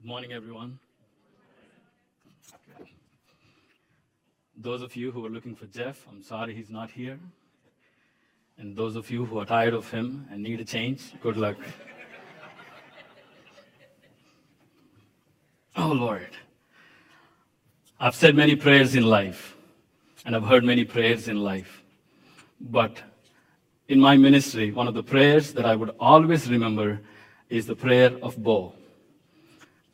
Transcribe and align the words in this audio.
Good 0.00 0.06
morning, 0.06 0.32
everyone. 0.32 0.78
Those 4.56 4.80
of 4.80 4.94
you 4.94 5.10
who 5.10 5.26
are 5.26 5.28
looking 5.28 5.56
for 5.56 5.66
Jeff, 5.66 6.06
I'm 6.08 6.22
sorry 6.22 6.54
he's 6.54 6.70
not 6.70 6.88
here. 6.88 7.18
And 8.58 8.76
those 8.76 8.94
of 8.94 9.10
you 9.10 9.24
who 9.24 9.40
are 9.40 9.44
tired 9.44 9.74
of 9.74 9.90
him 9.90 10.28
and 10.30 10.40
need 10.40 10.60
a 10.60 10.64
change, 10.64 11.14
good 11.20 11.36
luck. 11.36 11.56
oh, 15.76 15.88
Lord. 15.88 16.30
I've 17.98 18.14
said 18.14 18.36
many 18.36 18.54
prayers 18.54 18.94
in 18.94 19.02
life, 19.02 19.56
and 20.24 20.36
I've 20.36 20.44
heard 20.44 20.62
many 20.62 20.84
prayers 20.84 21.26
in 21.26 21.42
life. 21.42 21.82
But 22.60 23.02
in 23.88 23.98
my 23.98 24.16
ministry, 24.16 24.70
one 24.70 24.86
of 24.86 24.94
the 24.94 25.02
prayers 25.02 25.52
that 25.54 25.66
I 25.66 25.74
would 25.74 25.90
always 25.98 26.48
remember 26.48 27.00
is 27.48 27.66
the 27.66 27.74
prayer 27.74 28.16
of 28.22 28.40
Bo. 28.40 28.77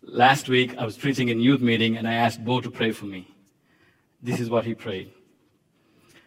Last 0.06 0.50
week, 0.50 0.76
I 0.76 0.84
was 0.84 0.98
preaching 0.98 1.30
in 1.30 1.40
youth 1.40 1.62
meeting, 1.62 1.96
and 1.96 2.06
I 2.06 2.12
asked 2.12 2.44
Bo 2.44 2.60
to 2.60 2.70
pray 2.70 2.92
for 2.92 3.06
me. 3.06 3.26
This 4.22 4.38
is 4.38 4.50
what 4.50 4.64
he 4.64 4.74
prayed. 4.74 5.12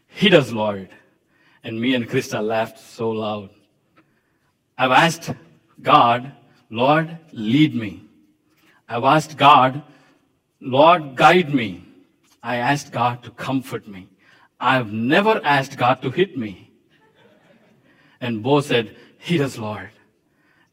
Hit 0.08 0.34
us, 0.34 0.52
Lord. 0.52 0.90
And 1.64 1.80
me 1.80 1.94
and 1.94 2.10
Krista 2.10 2.44
laughed 2.44 2.80
so 2.80 3.12
loud. 3.12 3.52
I've 4.78 4.92
asked 4.92 5.32
God, 5.82 6.32
Lord, 6.72 7.18
lead 7.32 7.76
me. 7.76 8.04
I've 8.90 9.04
asked 9.04 9.38
God, 9.38 9.84
Lord, 10.60 11.16
guide 11.16 11.54
me. 11.54 11.86
I 12.42 12.58
asked 12.58 12.92
God 12.92 13.22
to 13.24 13.32
comfort 13.32 13.88
me. 13.88 14.08
I've 14.60 14.92
never 14.92 15.40
asked 15.44 15.78
God 15.78 16.02
to 16.02 16.10
hit 16.10 16.36
me. 16.36 16.72
And 18.22 18.42
Bo 18.42 18.62
said, 18.62 18.96
Hit 19.20 19.42
us, 19.42 19.58
Lord. 19.58 19.90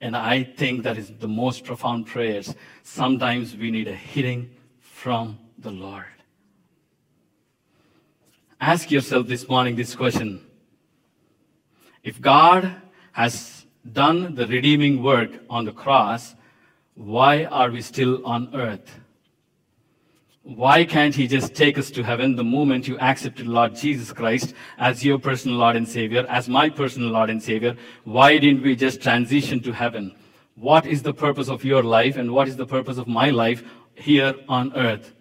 And 0.05 0.15
I 0.15 0.45
think 0.45 0.83
that 0.83 0.99
is 0.99 1.11
the 1.19 1.27
most 1.27 1.65
profound 1.65 2.07
prayers. 2.07 2.55
Sometimes 2.83 3.57
we 3.57 3.71
need 3.71 3.89
a 3.89 3.95
hitting 3.95 4.51
from 4.79 5.39
the 5.57 5.71
Lord. 5.71 6.05
Ask 8.61 8.91
yourself 8.91 9.27
this 9.27 9.49
morning 9.49 9.77
this 9.77 9.97
question. 9.97 10.45
If 12.03 12.21
God 12.21 12.71
has 13.13 13.65
done 13.91 14.35
the 14.35 14.47
redeeming 14.47 15.03
work 15.03 15.31
on 15.49 15.65
the 15.65 15.73
cross, 15.73 16.35
why 16.95 17.47
are 17.47 17.71
we 17.71 17.81
still 17.81 18.27
on 18.27 18.55
earth? 18.55 19.01
Why 20.45 20.85
can't 20.85 21.15
He 21.15 21.27
just 21.27 21.55
take 21.55 21.79
us 21.79 21.91
to 21.93 22.03
heaven 22.03 22.37
the 22.37 22.45
moment 22.45 22.87
you 22.87 22.99
accepted 22.99 23.47
Lord 23.47 23.75
Jesus 23.75 24.13
Christ 24.13 24.53
as 24.77 25.03
your 25.03 25.19
personal 25.19 25.57
Lord 25.57 25.75
and 25.75 25.89
Savior, 25.89 26.27
as 26.29 26.51
my 26.51 26.69
personal 26.69 27.09
Lord 27.09 27.31
and 27.31 27.43
Savior? 27.43 27.75
Why 28.05 28.37
didn't 28.37 28.63
we 28.63 28.77
just 28.77 29.01
transition 29.01 29.61
to 29.63 29.73
heaven? 29.73 30.15
What 30.57 30.85
is 30.85 31.03
the 31.03 31.15
purpose 31.15 31.49
of 31.49 31.65
your 31.65 31.83
life 31.83 32.17
and 32.19 32.31
what 32.31 32.47
is 32.47 32.57
the 32.57 32.67
purpose 32.67 32.99
of 32.99 33.09
my 33.09 33.31
life 33.31 33.65
here 33.95 34.35
on 34.47 34.77
earth? 34.77 35.15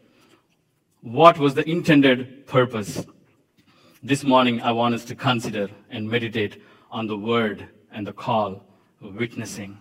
What 0.99 1.39
was 1.39 1.53
the 1.53 1.67
intended 1.69 2.45
purpose? 2.45 3.05
This 4.03 4.25
morning, 4.25 4.61
I 4.61 4.73
want 4.73 4.94
us 4.94 5.05
to 5.05 5.16
consider 5.16 5.69
and 5.89 6.09
meditate 6.09 6.61
on 6.91 7.07
the 7.07 7.17
word 7.17 7.69
and 7.94 8.05
the 8.05 8.11
call 8.11 8.66
of 9.01 9.16
witnessing. 9.16 9.77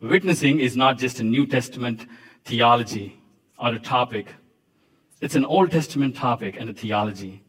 Witnessing 0.00 0.60
is 0.60 0.78
not 0.78 0.96
just 0.96 1.20
a 1.20 1.24
New 1.24 1.46
Testament 1.46 2.06
theology 2.46 3.20
or 3.58 3.74
a 3.74 3.78
topic. 3.78 4.26
It's 5.20 5.34
an 5.34 5.44
Old 5.44 5.70
Testament 5.70 6.16
topic 6.16 6.56
and 6.58 6.68
a 6.68 6.74
theology. 6.74 7.42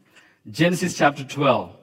Genesis 0.50 0.96
chapter 0.96 1.24
12, 1.24 1.76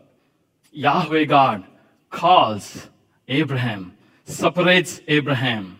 Yahweh 0.71 1.25
God 1.25 1.65
calls 2.09 2.87
Abraham, 3.27 3.97
separates 4.25 5.01
Abraham, 5.07 5.79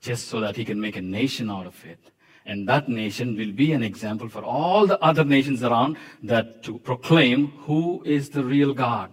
just 0.00 0.28
so 0.28 0.40
that 0.40 0.56
he 0.56 0.64
can 0.64 0.80
make 0.80 0.96
a 0.96 1.00
nation 1.00 1.50
out 1.50 1.66
of 1.66 1.84
it. 1.84 1.98
And 2.44 2.68
that 2.68 2.88
nation 2.88 3.36
will 3.36 3.50
be 3.50 3.72
an 3.72 3.82
example 3.82 4.28
for 4.28 4.44
all 4.44 4.86
the 4.86 5.00
other 5.00 5.24
nations 5.24 5.64
around 5.64 5.96
that 6.22 6.62
to 6.62 6.78
proclaim 6.78 7.48
who 7.66 8.02
is 8.04 8.30
the 8.30 8.44
real 8.44 8.72
God. 8.72 9.10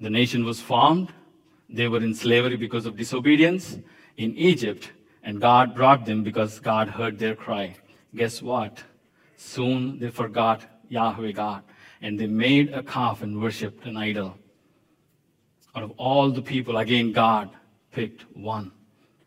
The 0.00 0.08
nation 0.08 0.44
was 0.44 0.60
formed. 0.60 1.12
They 1.68 1.88
were 1.88 2.02
in 2.02 2.14
slavery 2.14 2.56
because 2.56 2.86
of 2.86 2.96
disobedience 2.96 3.78
in 4.16 4.34
Egypt, 4.36 4.92
and 5.22 5.40
God 5.40 5.74
brought 5.74 6.06
them 6.06 6.22
because 6.22 6.58
God 6.60 6.88
heard 6.88 7.18
their 7.18 7.34
cry. 7.34 7.76
Guess 8.14 8.40
what? 8.42 8.82
Soon 9.36 9.98
they 9.98 10.08
forgot 10.08 10.62
Yahweh 10.88 11.32
God, 11.32 11.62
and 12.00 12.18
they 12.18 12.26
made 12.26 12.72
a 12.72 12.82
calf 12.82 13.22
and 13.22 13.40
worshipped 13.40 13.84
an 13.86 13.96
idol. 13.96 14.36
Out 15.74 15.82
of 15.82 15.90
all 15.92 16.30
the 16.30 16.42
people, 16.42 16.78
again, 16.78 17.12
God 17.12 17.50
picked 17.92 18.22
one. 18.34 18.72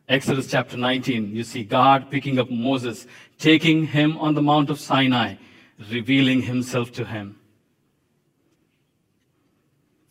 Exodus 0.10 0.48
chapter 0.48 0.76
19, 0.76 1.34
you 1.34 1.44
see 1.44 1.64
God 1.64 2.10
picking 2.10 2.40
up 2.40 2.50
Moses, 2.50 3.08
taking 3.38 3.86
him 3.86 4.18
on 4.18 4.34
the 4.34 4.42
Mount 4.42 4.70
of 4.70 4.80
Sinai, 4.80 5.36
revealing 5.90 6.42
himself 6.42 6.92
to 6.94 7.06
him. 7.06 7.40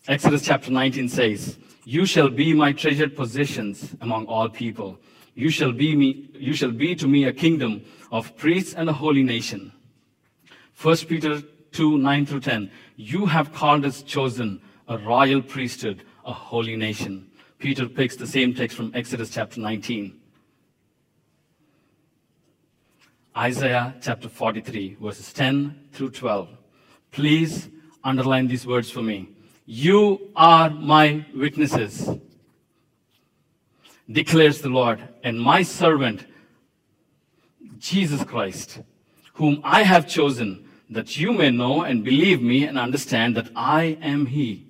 Exodus 0.09 0.43
chapter 0.43 0.71
19 0.71 1.09
says, 1.09 1.59
You 1.91 2.07
shall 2.07 2.29
be 2.29 2.55
my 2.55 2.73
treasured 2.73 3.17
possessions 3.17 3.97
among 4.01 4.27
all 4.27 4.49
people. 4.49 5.01
You 5.35 5.51
shall 5.51 5.73
be 5.73 5.97
me, 5.97 6.31
you 6.35 6.53
shall 6.53 6.71
be 6.71 6.95
to 6.95 7.09
me 7.09 7.25
a 7.25 7.33
kingdom 7.33 7.85
of 8.13 8.37
priests 8.37 8.75
and 8.75 8.89
a 8.89 8.93
holy 8.93 9.25
nation. 9.25 9.73
1 10.81 10.97
Peter 11.09 11.43
2, 11.73 11.99
9 11.99 12.27
through 12.27 12.43
10. 12.43 12.71
You 12.95 13.27
have 13.27 13.53
called 13.53 13.85
us 13.85 14.05
chosen, 14.05 14.61
a 14.87 14.99
royal 14.99 15.43
priesthood, 15.43 16.05
a 16.25 16.33
holy 16.33 16.77
nation. 16.77 17.29
Peter 17.59 17.89
picks 17.89 18.15
the 18.15 18.25
same 18.25 18.55
text 18.55 18.77
from 18.77 18.93
Exodus 18.95 19.31
chapter 19.31 19.61
19. 19.61 20.17
Isaiah 23.37 23.97
chapter 24.01 24.29
43, 24.29 24.99
verses 25.01 25.33
10 25.33 25.89
through 25.91 26.11
12. 26.11 26.51
Please 27.11 27.69
underline 28.05 28.47
these 28.47 28.65
words 28.65 28.93
for 28.93 29.03
me. 29.03 29.31
You 29.73 30.33
are 30.35 30.69
my 30.69 31.25
witnesses, 31.33 32.11
declares 34.11 34.61
the 34.61 34.69
Lord, 34.69 35.01
and 35.23 35.41
my 35.41 35.63
servant, 35.63 36.27
Jesus 37.79 38.25
Christ, 38.25 38.81
whom 39.35 39.61
I 39.63 39.85
have 39.85 40.09
chosen, 40.09 40.69
that 40.91 41.17
you 41.17 41.33
may 41.33 41.53
know 41.53 41.83
and 41.83 42.03
believe 42.03 42.43
me 42.43 42.65
and 42.65 42.77
understand 42.77 43.37
that 43.37 43.49
I 43.55 43.97
am 44.03 44.27
He. 44.27 44.67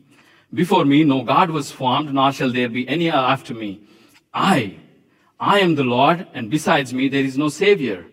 Before 0.53 0.85
me 0.85 1.03
no 1.03 1.23
God 1.23 1.49
was 1.49 1.71
formed, 1.71 2.13
nor 2.13 2.31
shall 2.31 2.53
there 2.53 2.69
be 2.69 2.87
any 2.87 3.09
after 3.09 3.55
me. 3.55 3.81
I, 4.35 4.77
I 5.41 5.61
am 5.61 5.77
the 5.77 5.85
Lord, 5.85 6.27
and 6.35 6.51
besides 6.51 6.93
me 6.93 7.09
there 7.09 7.25
is 7.25 7.39
no 7.39 7.49
Savior. 7.49 8.05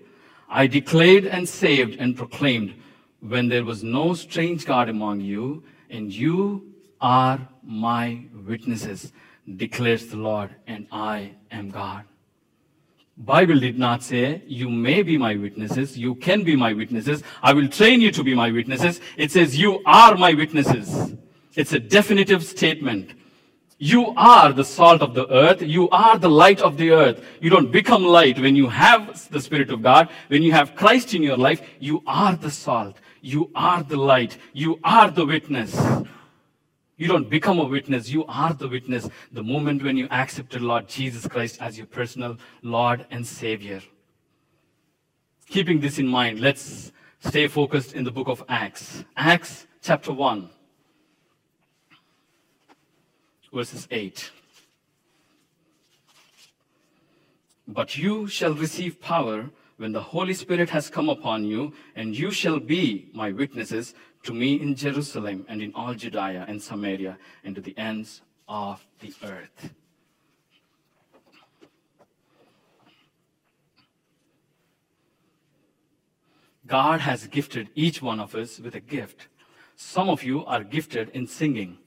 I 0.48 0.68
declared 0.68 1.26
and 1.26 1.50
saved 1.50 2.00
and 2.00 2.16
proclaimed 2.16 2.76
when 3.20 3.50
there 3.50 3.66
was 3.66 3.84
no 3.84 4.14
strange 4.14 4.66
God 4.66 4.88
among 4.88 5.20
you, 5.20 5.66
and 5.90 6.14
you 6.14 6.76
are 7.02 7.48
my 7.64 8.24
witnesses, 8.46 9.12
declares 9.56 10.08
the 10.08 10.18
Lord, 10.18 10.56
and 10.68 10.88
I 10.92 11.32
am 11.52 11.70
God. 11.70 12.04
Bible 13.18 13.60
did 13.60 13.80
not 13.80 14.04
say, 14.04 14.44
you 14.46 14.70
may 14.70 15.02
be 15.02 15.18
my 15.18 15.36
witnesses, 15.36 15.98
you 15.98 16.14
can 16.16 16.44
be 16.44 16.56
my 16.56 16.74
witnesses, 16.74 17.24
I 17.42 17.54
will 17.54 17.68
train 17.68 18.00
you 18.00 18.12
to 18.12 18.24
be 18.24 18.36
my 18.36 18.52
witnesses. 18.52 19.02
It 19.18 19.32
says, 19.32 19.58
you 19.58 19.82
are 19.86 20.16
my 20.16 20.34
witnesses. 20.34 21.16
It's 21.56 21.74
a 21.74 21.80
definitive 21.80 22.44
statement. 22.44 23.14
You 23.80 24.14
are 24.16 24.54
the 24.54 24.64
salt 24.64 25.02
of 25.02 25.14
the 25.14 25.28
earth. 25.32 25.62
You 25.62 25.90
are 25.90 26.18
the 26.18 26.30
light 26.30 26.62
of 26.62 26.78
the 26.78 26.92
earth. 26.92 27.24
You 27.40 27.50
don't 27.50 27.72
become 27.72 28.04
light 28.04 28.40
when 28.40 28.56
you 28.56 28.70
have 28.70 29.30
the 29.30 29.40
Spirit 29.40 29.70
of 29.70 29.84
God. 29.84 30.10
When 30.30 30.42
you 30.42 30.52
have 30.52 30.76
Christ 30.76 31.14
in 31.14 31.22
your 31.22 31.38
life, 31.38 31.62
you 31.80 32.02
are 32.08 32.36
the 32.36 32.50
salt. 32.50 32.98
You 33.22 33.52
are 33.56 33.84
the 33.84 33.98
light. 33.98 34.38
You 34.54 34.80
are 34.84 35.12
the 35.12 35.26
witness. 35.26 35.80
You 36.98 37.08
don't 37.08 37.30
become 37.30 37.60
a 37.60 37.64
witness. 37.64 38.10
You 38.10 38.26
are 38.26 38.54
the 38.54 38.68
witness 38.68 39.08
the 39.32 39.44
moment 39.44 39.84
when 39.84 39.98
you 39.98 40.08
accepted 40.10 40.62
Lord 40.62 40.88
Jesus 40.88 41.28
Christ 41.28 41.62
as 41.62 41.78
your 41.78 41.86
personal 41.86 42.38
Lord 42.64 43.06
and 43.12 43.26
Savior. 43.26 43.82
Keeping 45.48 45.80
this 45.80 46.00
in 46.00 46.08
mind, 46.08 46.40
let's 46.40 46.92
stay 47.20 47.48
focused 47.48 47.94
in 47.94 48.04
the 48.04 48.12
book 48.12 48.28
of 48.28 48.44
Acts. 48.50 49.04
Acts 49.16 49.68
chapter 49.82 50.12
1, 50.12 50.50
verses 53.54 53.88
8. 53.92 54.32
But 57.68 57.96
you 57.96 58.28
shall 58.28 58.54
receive 58.54 59.00
power 59.00 59.50
when 59.78 59.92
the 59.92 60.02
Holy 60.02 60.34
Spirit 60.34 60.70
has 60.72 60.90
come 60.90 61.10
upon 61.10 61.46
you, 61.46 61.74
and 61.96 62.18
you 62.18 62.32
shall 62.32 62.60
be 62.60 63.10
my 63.14 63.32
witnesses 63.32 63.94
to 64.28 64.34
me 64.34 64.62
in 64.62 64.76
Jerusalem 64.76 65.46
and 65.48 65.62
in 65.62 65.74
all 65.74 65.94
Judea 65.94 66.46
and 66.50 66.62
Samaria 66.62 67.18
and 67.46 67.56
to 67.56 67.62
the 67.62 67.76
ends 67.78 68.22
of 68.50 68.86
the 69.00 69.14
earth. 69.24 69.74
God 76.68 77.00
has 77.00 77.26
gifted 77.28 77.70
each 77.74 78.02
one 78.02 78.20
of 78.20 78.36
us 78.36 78.60
with 78.60 78.76
a 78.76 78.82
gift. 78.82 79.30
Some 79.78 80.10
of 80.10 80.24
you 80.24 80.44
are 80.46 80.64
gifted 80.66 81.10
in 81.12 81.26
singing. 81.26 81.78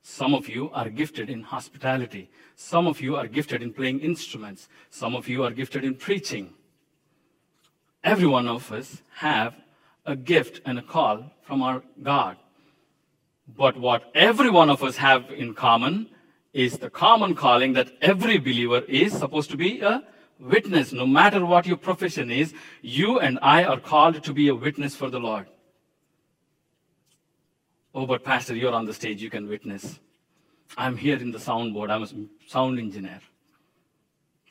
Some 0.00 0.34
of 0.34 0.48
you 0.48 0.70
are 0.70 0.88
gifted 0.88 1.28
in 1.28 1.42
hospitality. 1.42 2.30
Some 2.54 2.86
of 2.86 3.00
you 3.00 3.16
are 3.16 3.26
gifted 3.26 3.60
in 3.60 3.72
playing 3.72 3.98
instruments. 3.98 4.68
Some 4.88 5.16
of 5.16 5.28
you 5.28 5.42
are 5.42 5.50
gifted 5.50 5.82
in 5.82 5.96
preaching. 5.96 6.54
Every 8.04 8.28
one 8.28 8.46
of 8.46 8.70
us 8.70 9.02
have 9.16 9.56
a 10.08 10.16
gift 10.16 10.62
and 10.64 10.78
a 10.78 10.82
call 10.82 11.30
from 11.42 11.62
our 11.62 11.82
God. 12.02 12.38
But 13.46 13.78
what 13.78 14.10
every 14.14 14.50
one 14.50 14.70
of 14.70 14.82
us 14.82 14.96
have 14.96 15.30
in 15.30 15.54
common 15.54 16.08
is 16.52 16.78
the 16.78 16.90
common 16.90 17.34
calling 17.34 17.74
that 17.74 17.92
every 18.00 18.38
believer 18.38 18.80
is 18.88 19.12
supposed 19.12 19.50
to 19.50 19.56
be 19.56 19.80
a 19.80 20.02
witness. 20.40 20.92
No 20.92 21.06
matter 21.06 21.44
what 21.44 21.66
your 21.66 21.76
profession 21.76 22.30
is, 22.30 22.54
you 22.80 23.20
and 23.20 23.38
I 23.42 23.64
are 23.64 23.78
called 23.78 24.22
to 24.24 24.32
be 24.32 24.48
a 24.48 24.54
witness 24.54 24.96
for 24.96 25.10
the 25.10 25.20
Lord. 25.20 25.46
Oh, 27.94 28.06
but 28.06 28.24
Pastor, 28.24 28.56
you're 28.56 28.72
on 28.72 28.86
the 28.86 28.94
stage, 28.94 29.22
you 29.22 29.30
can 29.30 29.46
witness. 29.46 30.00
I'm 30.76 30.96
here 30.96 31.18
in 31.18 31.32
the 31.32 31.38
soundboard, 31.38 31.90
I'm 31.90 32.02
a 32.02 32.48
sound 32.48 32.78
engineer. 32.78 33.20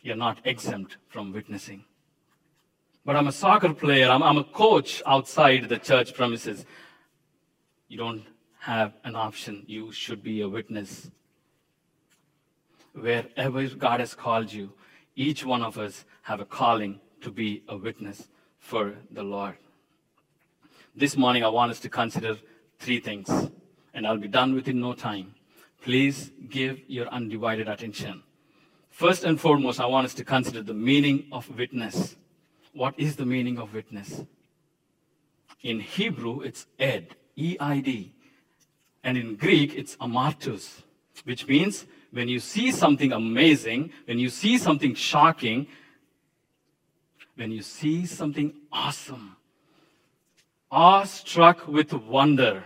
You're 0.02 0.16
not 0.16 0.40
exempt 0.46 0.98
from 1.08 1.34
witnessing. 1.34 1.86
But 3.08 3.16
I'm 3.16 3.28
a 3.28 3.32
soccer 3.32 3.74
player, 3.74 4.10
I'm, 4.10 4.22
I'm 4.22 4.38
a 4.38 4.44
coach 4.44 5.02
outside 5.06 5.70
the 5.70 5.78
church 5.78 6.14
premises. 6.14 6.66
You 7.88 7.98
don't 7.98 8.26
have 8.60 8.96
an 9.06 9.16
option, 9.16 9.64
you 9.66 9.94
should 9.94 10.22
be 10.22 10.42
a 10.42 10.50
witness. 10.50 11.10
Wherever 12.92 13.66
God 13.70 14.02
has 14.02 14.14
called 14.14 14.52
you, 14.52 14.74
each 15.16 15.46
one 15.46 15.62
of 15.62 15.78
us 15.78 16.04
have 16.24 16.42
a 16.42 16.46
calling 16.46 17.00
to 17.22 17.32
be 17.32 17.64
a 17.70 17.78
witness 17.78 18.28
for 18.60 18.96
the 19.10 19.24
Lord. 19.24 19.56
This 20.94 21.16
morning, 21.16 21.46
I 21.46 21.48
want 21.48 21.72
us 21.72 21.80
to 21.80 21.90
consider 21.90 22.36
three 22.78 23.00
things, 23.00 23.30
and 23.94 24.06
I'll 24.06 24.18
be 24.18 24.28
done 24.28 24.54
within 24.54 24.82
no 24.82 24.92
time. 24.92 25.34
Please 25.82 26.32
give 26.50 26.82
your 26.90 27.08
undivided 27.08 27.70
attention. 27.70 28.24
First 28.90 29.24
and 29.24 29.40
foremost, 29.40 29.80
I 29.80 29.86
want 29.86 30.04
us 30.04 30.14
to 30.16 30.26
consider 30.26 30.62
the 30.62 30.74
meaning 30.74 31.28
of 31.32 31.50
witness. 31.58 32.18
What 32.78 32.94
is 33.00 33.16
the 33.16 33.26
meaning 33.26 33.58
of 33.58 33.74
witness? 33.74 34.24
In 35.64 35.80
Hebrew, 35.80 36.42
it's 36.42 36.68
ed, 36.78 37.16
E 37.36 37.58
I 37.60 37.80
D. 37.80 38.14
And 39.04 39.18
in 39.18 39.36
Greek, 39.36 39.74
it's 39.74 39.96
amartus, 39.96 40.84
which 41.24 41.48
means 41.48 41.88
when 42.12 42.28
you 42.28 42.40
see 42.40 42.72
something 42.72 43.14
amazing, 43.14 43.90
when 44.06 44.20
you 44.20 44.30
see 44.30 44.60
something 44.60 44.94
shocking, 44.94 45.66
when 47.36 47.52
you 47.52 47.64
see 47.64 48.06
something 48.06 48.54
awesome, 48.72 49.38
awestruck 50.70 51.68
with 51.68 51.94
wonder, 51.94 52.64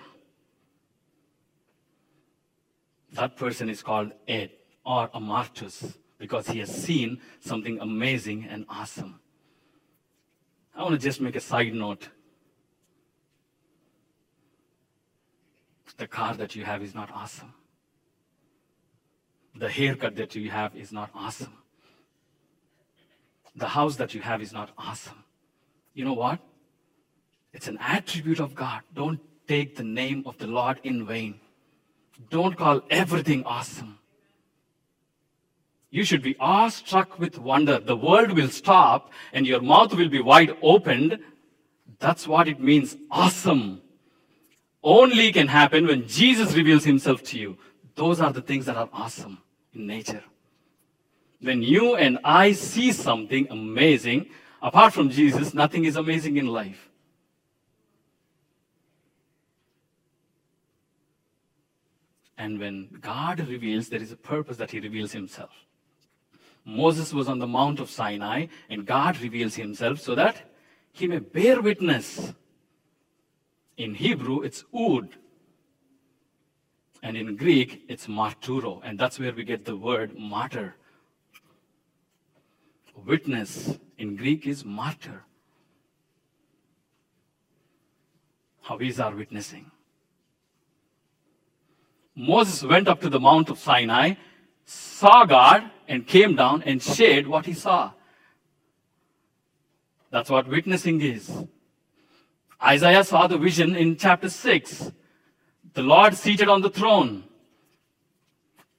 that 3.14 3.38
person 3.38 3.70
is 3.70 3.82
called 3.82 4.12
Ed 4.28 4.52
or 4.86 5.08
Amartus 5.16 5.96
because 6.18 6.48
he 6.48 6.60
has 6.60 6.70
seen 6.70 7.22
something 7.40 7.80
amazing 7.80 8.44
and 8.50 8.66
awesome. 8.68 9.22
I 10.82 10.84
want 10.84 11.00
to 11.00 11.08
just 11.08 11.22
make 11.22 11.36
a 11.36 11.40
side 11.40 11.76
note. 11.76 12.10
The 15.98 16.08
car 16.08 16.34
that 16.34 16.56
you 16.56 16.66
have 16.66 16.82
is 16.82 16.96
not 16.96 17.12
awesome. 17.12 17.54
The 19.54 19.70
haircut 19.70 20.16
that 20.16 20.34
you 20.34 20.50
have 20.50 20.76
is 20.76 20.92
not 20.92 21.12
awesome. 21.14 21.54
The 23.56 23.68
house 23.68 23.96
that 23.98 24.16
you 24.16 24.22
have 24.22 24.42
is 24.42 24.54
not 24.54 24.72
awesome. 24.76 25.24
You 25.94 26.04
know 26.04 26.14
what? 26.14 26.40
It's 27.54 27.68
an 27.68 27.78
attribute 27.80 28.40
of 28.40 28.56
God. 28.56 28.82
Don't 28.96 29.20
take 29.48 29.76
the 29.76 29.84
name 29.84 30.24
of 30.26 30.40
the 30.40 30.48
Lord 30.48 30.80
in 30.82 31.06
vain. 31.06 31.40
Don't 32.32 32.58
call 32.58 32.82
everything 32.90 33.44
awesome. 33.44 34.00
You 35.92 36.06
should 36.06 36.22
be 36.22 36.38
awestruck 36.40 37.20
with 37.20 37.38
wonder. 37.38 37.78
The 37.78 37.98
world 37.98 38.32
will 38.32 38.48
stop 38.48 39.12
and 39.34 39.46
your 39.46 39.62
mouth 39.62 39.94
will 39.94 40.08
be 40.08 40.22
wide 40.22 40.56
opened. 40.62 41.20
That's 42.00 42.26
what 42.26 42.48
it 42.48 42.62
means. 42.62 42.96
Awesome. 43.12 43.82
Only 44.82 45.34
can 45.34 45.48
happen 45.48 45.86
when 45.86 46.08
Jesus 46.08 46.56
reveals 46.56 46.86
himself 46.86 47.22
to 47.24 47.38
you. 47.38 47.58
Those 47.96 48.22
are 48.22 48.32
the 48.32 48.42
things 48.42 48.66
that 48.66 48.78
are 48.78 48.90
awesome 48.94 49.40
in 49.74 49.86
nature. 49.86 50.24
When 51.42 51.62
you 51.62 51.96
and 51.96 52.20
I 52.24 52.54
see 52.54 52.94
something 52.94 53.48
amazing, 53.50 54.30
apart 54.62 54.94
from 54.94 55.10
Jesus, 55.10 55.54
nothing 55.54 55.84
is 55.84 55.98
amazing 55.98 56.38
in 56.38 56.48
life. 56.48 56.90
And 62.38 62.60
when 62.60 62.90
God 63.02 63.40
reveals, 63.42 63.90
there 63.90 64.02
is 64.02 64.12
a 64.12 64.16
purpose 64.16 64.58
that 64.58 64.72
He 64.72 64.80
reveals 64.80 65.12
Himself. 65.12 65.52
Moses 66.66 67.14
was 67.14 67.28
on 67.28 67.40
the 67.40 67.48
Mount 67.48 67.80
of 67.80 67.90
Sinai, 67.90 68.48
and 68.70 68.86
God 68.86 69.20
reveals 69.20 69.56
Himself 69.56 70.00
so 70.00 70.16
that 70.16 70.42
He 70.92 71.08
may 71.08 71.20
bear 71.20 71.62
witness. 71.62 72.34
In 73.78 73.96
Hebrew, 73.96 74.42
it's 74.42 74.64
ud. 74.74 75.10
And 77.02 77.18
in 77.18 77.36
Greek, 77.36 77.84
it's 77.88 78.08
marturo. 78.08 78.82
And 78.84 79.00
that's 79.00 79.20
where 79.20 79.34
we 79.34 79.44
get 79.44 79.66
the 79.66 79.76
word 79.76 80.18
martyr. 80.18 80.76
Witness 82.96 83.80
in 83.98 84.16
Greek 84.16 84.46
is 84.46 84.64
martyr. 84.64 85.24
How 88.62 88.78
is 88.78 89.00
our 89.00 89.16
witnessing? 89.16 89.72
Moses 92.16 92.64
went 92.64 92.88
up 92.88 93.02
to 93.02 93.10
the 93.10 93.20
Mount 93.20 93.50
of 93.50 93.58
Sinai, 93.58 94.14
saw 94.72 95.26
God, 95.26 95.70
and 95.88 96.08
came 96.08 96.36
down 96.36 96.64
and 96.64 96.82
shared 96.82 97.28
what 97.28 97.46
he 97.46 97.54
saw. 97.54 97.92
That's 100.10 100.30
what 100.30 100.48
witnessing 100.48 101.02
is. 101.02 101.46
Isaiah 102.64 103.04
saw 103.04 103.28
the 103.28 103.38
vision 103.38 103.76
in 103.76 103.98
chapter 103.98 104.30
6. 104.30 104.92
The 105.74 105.82
Lord 105.82 106.16
seated 106.16 106.48
on 106.48 106.62
the 106.62 106.70
throne 106.70 107.24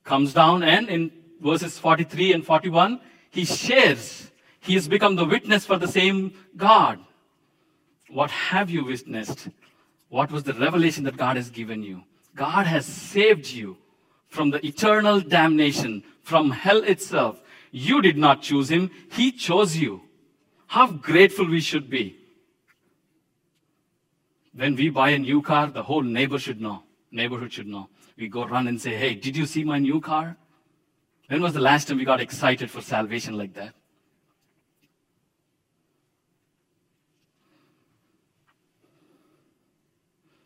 comes 0.04 0.32
down, 0.32 0.62
and 0.62 0.88
in 0.88 1.12
verses 1.40 1.78
43 1.78 2.32
and 2.32 2.46
41, 2.46 3.00
he 3.30 3.44
shares. 3.44 4.30
He 4.60 4.74
has 4.74 4.88
become 4.88 5.16
the 5.16 5.24
witness 5.24 5.66
for 5.66 5.76
the 5.76 5.88
same 5.88 6.32
God. 6.56 6.98
What 8.08 8.30
have 8.30 8.70
you 8.70 8.84
witnessed? 8.84 9.48
What 10.08 10.30
was 10.30 10.44
the 10.44 10.54
revelation 10.54 11.04
that 11.04 11.16
God 11.16 11.36
has 11.36 11.50
given 11.50 11.82
you? 11.82 12.04
God 12.34 12.66
has 12.66 12.86
saved 12.86 13.50
you 13.50 13.76
from 14.32 14.50
the 14.50 14.66
eternal 14.66 15.20
damnation, 15.20 16.02
from 16.22 16.50
hell 16.50 16.82
itself. 16.84 17.42
You 17.70 18.00
did 18.00 18.16
not 18.16 18.40
choose 18.40 18.70
him, 18.70 18.90
he 19.10 19.30
chose 19.30 19.76
you. 19.76 20.00
How 20.68 20.86
grateful 20.86 21.46
we 21.46 21.60
should 21.60 21.90
be. 21.90 22.16
When 24.54 24.74
we 24.74 24.88
buy 24.88 25.10
a 25.10 25.18
new 25.18 25.42
car, 25.42 25.66
the 25.66 25.82
whole 25.82 26.02
neighbor 26.02 26.38
should 26.38 26.62
know. 26.62 26.82
Neighborhood 27.10 27.52
should 27.52 27.66
know. 27.66 27.90
We 28.16 28.28
go 28.28 28.46
run 28.46 28.68
and 28.68 28.80
say, 28.80 28.96
Hey, 28.96 29.14
did 29.14 29.36
you 29.36 29.44
see 29.44 29.64
my 29.64 29.78
new 29.78 30.00
car? 30.00 30.36
When 31.28 31.42
was 31.42 31.52
the 31.52 31.60
last 31.60 31.88
time 31.88 31.98
we 31.98 32.06
got 32.06 32.20
excited 32.20 32.70
for 32.70 32.80
salvation 32.80 33.36
like 33.36 33.52
that? 33.52 33.74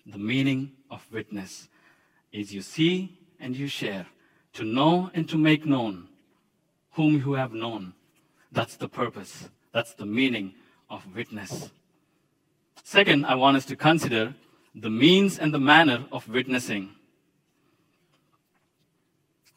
The 0.06 0.18
meaning 0.18 0.72
of 0.90 1.06
witness 1.12 1.68
is 2.32 2.52
you 2.52 2.62
see 2.62 3.16
and 3.40 3.56
you 3.56 3.68
share, 3.68 4.06
to 4.54 4.64
know 4.64 5.10
and 5.14 5.28
to 5.28 5.36
make 5.36 5.66
known 5.66 6.08
whom 6.92 7.14
you 7.14 7.34
have 7.34 7.52
known. 7.52 7.92
That's 8.50 8.76
the 8.76 8.88
purpose. 8.88 9.50
That's 9.72 9.94
the 9.94 10.06
meaning 10.06 10.54
of 10.88 11.02
witness. 11.14 11.70
Second, 12.82 13.26
I 13.26 13.34
want 13.34 13.58
us 13.58 13.66
to 13.66 13.76
consider 13.76 14.34
the 14.74 14.90
means 14.90 15.38
and 15.38 15.52
the 15.52 15.58
manner 15.58 16.06
of 16.10 16.28
witnessing. 16.28 16.90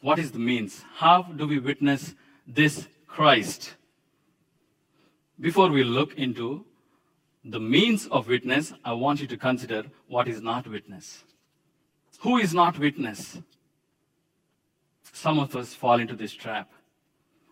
What 0.01 0.19
is 0.19 0.31
the 0.31 0.39
means? 0.39 0.83
How 0.95 1.23
do 1.23 1.47
we 1.47 1.59
witness 1.59 2.15
this 2.47 2.87
Christ? 3.07 3.75
Before 5.39 5.69
we 5.69 5.83
look 5.83 6.13
into 6.15 6.65
the 7.45 7.59
means 7.59 8.07
of 8.07 8.27
witness, 8.27 8.73
I 8.83 8.93
want 8.93 9.21
you 9.21 9.27
to 9.27 9.37
consider 9.37 9.85
what 10.07 10.27
is 10.27 10.41
not 10.41 10.67
witness. 10.67 11.23
Who 12.19 12.37
is 12.37 12.53
not 12.53 12.77
witness? 12.77 13.37
Some 15.11 15.39
of 15.39 15.55
us 15.55 15.73
fall 15.73 15.99
into 15.99 16.15
this 16.15 16.33
trap. 16.33 16.71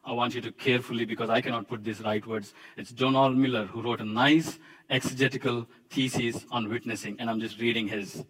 I 0.05 0.13
want 0.13 0.35
you 0.35 0.41
to 0.41 0.51
carefully, 0.51 1.03
because 1.03 1.29
I 1.29 1.41
cannot 1.41 1.67
put 1.67 1.83
these 1.83 2.01
right 2.01 2.25
words. 2.25 2.53
It's 2.77 2.91
Donald 2.91 3.35
Miller 3.35 3.65
who 3.65 3.81
wrote 3.81 3.99
a 3.99 4.05
nice 4.05 4.57
exegetical 4.89 5.67
thesis 5.89 6.45
on 6.49 6.69
witnessing, 6.69 7.17
and 7.19 7.29
I'm 7.29 7.41
just 7.41 7.59
reading 7.59 7.89
his. 7.89 8.23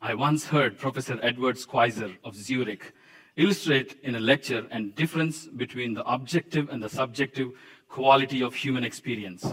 I 0.00 0.14
once 0.14 0.46
heard 0.46 0.78
Professor 0.78 1.18
Edward 1.22 1.56
Schweizer 1.56 2.16
of 2.24 2.34
Zurich 2.34 2.94
illustrate 3.36 3.98
in 4.02 4.14
a 4.14 4.20
lecture 4.20 4.66
and 4.70 4.94
difference 4.94 5.46
between 5.46 5.92
the 5.92 6.04
objective 6.10 6.70
and 6.70 6.82
the 6.82 6.88
subjective 6.88 7.50
quality 7.88 8.42
of 8.42 8.54
human 8.54 8.82
experience. 8.82 9.46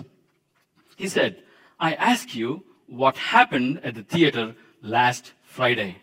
He 0.95 1.09
said, 1.09 1.43
I 1.79 1.95
ask 1.95 2.33
you 2.33 2.63
what 2.87 3.17
happened 3.17 3.81
at 3.83 3.95
the 3.95 4.03
theater 4.03 4.55
last 4.81 5.33
Friday. 5.43 5.97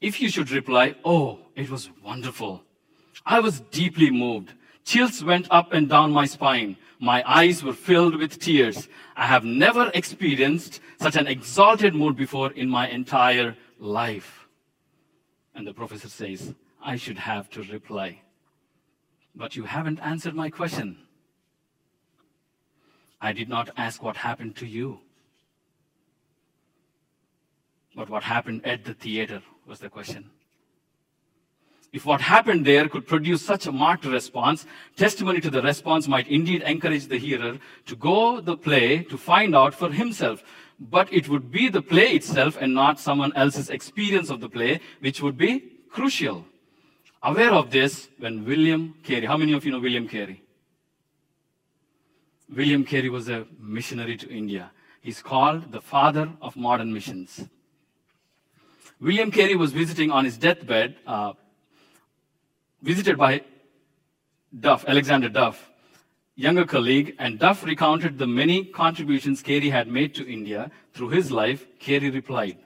If 0.00 0.20
you 0.20 0.28
should 0.28 0.50
reply, 0.50 0.94
Oh, 1.04 1.38
it 1.54 1.70
was 1.70 1.90
wonderful. 2.02 2.62
I 3.24 3.40
was 3.40 3.60
deeply 3.60 4.10
moved. 4.10 4.52
Chills 4.84 5.24
went 5.24 5.46
up 5.50 5.72
and 5.72 5.88
down 5.88 6.12
my 6.12 6.26
spine. 6.26 6.76
My 7.00 7.22
eyes 7.26 7.62
were 7.62 7.72
filled 7.72 8.16
with 8.16 8.38
tears. 8.38 8.88
I 9.16 9.26
have 9.26 9.44
never 9.44 9.90
experienced 9.94 10.80
such 11.00 11.16
an 11.16 11.26
exalted 11.26 11.94
mood 11.94 12.16
before 12.16 12.52
in 12.52 12.68
my 12.68 12.88
entire 12.88 13.56
life. 13.78 14.46
And 15.54 15.66
the 15.66 15.72
professor 15.72 16.08
says, 16.08 16.54
I 16.82 16.96
should 16.96 17.18
have 17.18 17.48
to 17.50 17.62
reply. 17.62 18.20
But 19.34 19.56
you 19.56 19.64
haven't 19.64 20.00
answered 20.00 20.34
my 20.34 20.50
question. 20.50 20.98
I 23.20 23.32
did 23.32 23.48
not 23.48 23.70
ask 23.76 24.02
what 24.02 24.16
happened 24.16 24.56
to 24.56 24.66
you. 24.66 25.00
But 27.96 28.10
what 28.10 28.22
happened 28.22 28.66
at 28.66 28.84
the 28.84 28.94
theater 28.94 29.42
was 29.66 29.78
the 29.78 29.88
question. 29.88 30.30
If 31.92 32.04
what 32.04 32.20
happened 32.20 32.64
there 32.64 32.88
could 32.88 33.06
produce 33.06 33.40
such 33.40 33.66
a 33.66 33.72
marked 33.72 34.04
response, 34.04 34.66
testimony 34.96 35.40
to 35.40 35.48
the 35.48 35.62
response 35.62 36.08
might 36.08 36.26
indeed 36.26 36.62
encourage 36.62 37.06
the 37.06 37.18
hearer 37.18 37.58
to 37.86 37.96
go 37.96 38.40
the 38.40 38.56
play 38.56 39.04
to 39.04 39.16
find 39.16 39.54
out 39.54 39.74
for 39.74 39.90
himself. 39.90 40.42
But 40.80 41.12
it 41.12 41.28
would 41.28 41.52
be 41.52 41.68
the 41.68 41.82
play 41.82 42.16
itself 42.16 42.58
and 42.60 42.74
not 42.74 42.98
someone 42.98 43.32
else's 43.36 43.70
experience 43.70 44.28
of 44.28 44.40
the 44.40 44.48
play, 44.48 44.80
which 45.00 45.22
would 45.22 45.38
be 45.38 45.60
crucial. 45.88 46.44
Aware 47.22 47.52
of 47.52 47.70
this, 47.70 48.08
when 48.18 48.44
William 48.44 48.94
Carey, 49.04 49.26
how 49.26 49.36
many 49.36 49.52
of 49.52 49.64
you 49.64 49.70
know 49.70 49.78
William 49.78 50.08
Carey? 50.08 50.42
William 52.54 52.84
Carey 52.84 53.08
was 53.08 53.28
a 53.28 53.46
missionary 53.60 54.16
to 54.16 54.28
India. 54.28 54.72
He's 55.00 55.22
called 55.22 55.70
the 55.70 55.80
father 55.80 56.28
of 56.42 56.56
modern 56.56 56.92
missions. 56.92 57.48
William 59.04 59.30
Carey 59.30 59.54
was 59.54 59.70
visiting 59.70 60.10
on 60.10 60.24
his 60.24 60.38
deathbed, 60.38 60.96
uh, 61.06 61.34
visited 62.80 63.18
by 63.18 63.42
Duff, 64.58 64.86
Alexander 64.88 65.28
Duff, 65.28 65.70
younger 66.36 66.64
colleague, 66.64 67.14
and 67.18 67.38
Duff 67.38 67.64
recounted 67.64 68.16
the 68.16 68.26
many 68.26 68.64
contributions 68.64 69.42
Carey 69.42 69.68
had 69.68 69.88
made 69.88 70.14
to 70.14 70.26
India 70.26 70.70
through 70.94 71.10
his 71.10 71.30
life. 71.30 71.66
Carey 71.78 72.08
replied, 72.08 72.56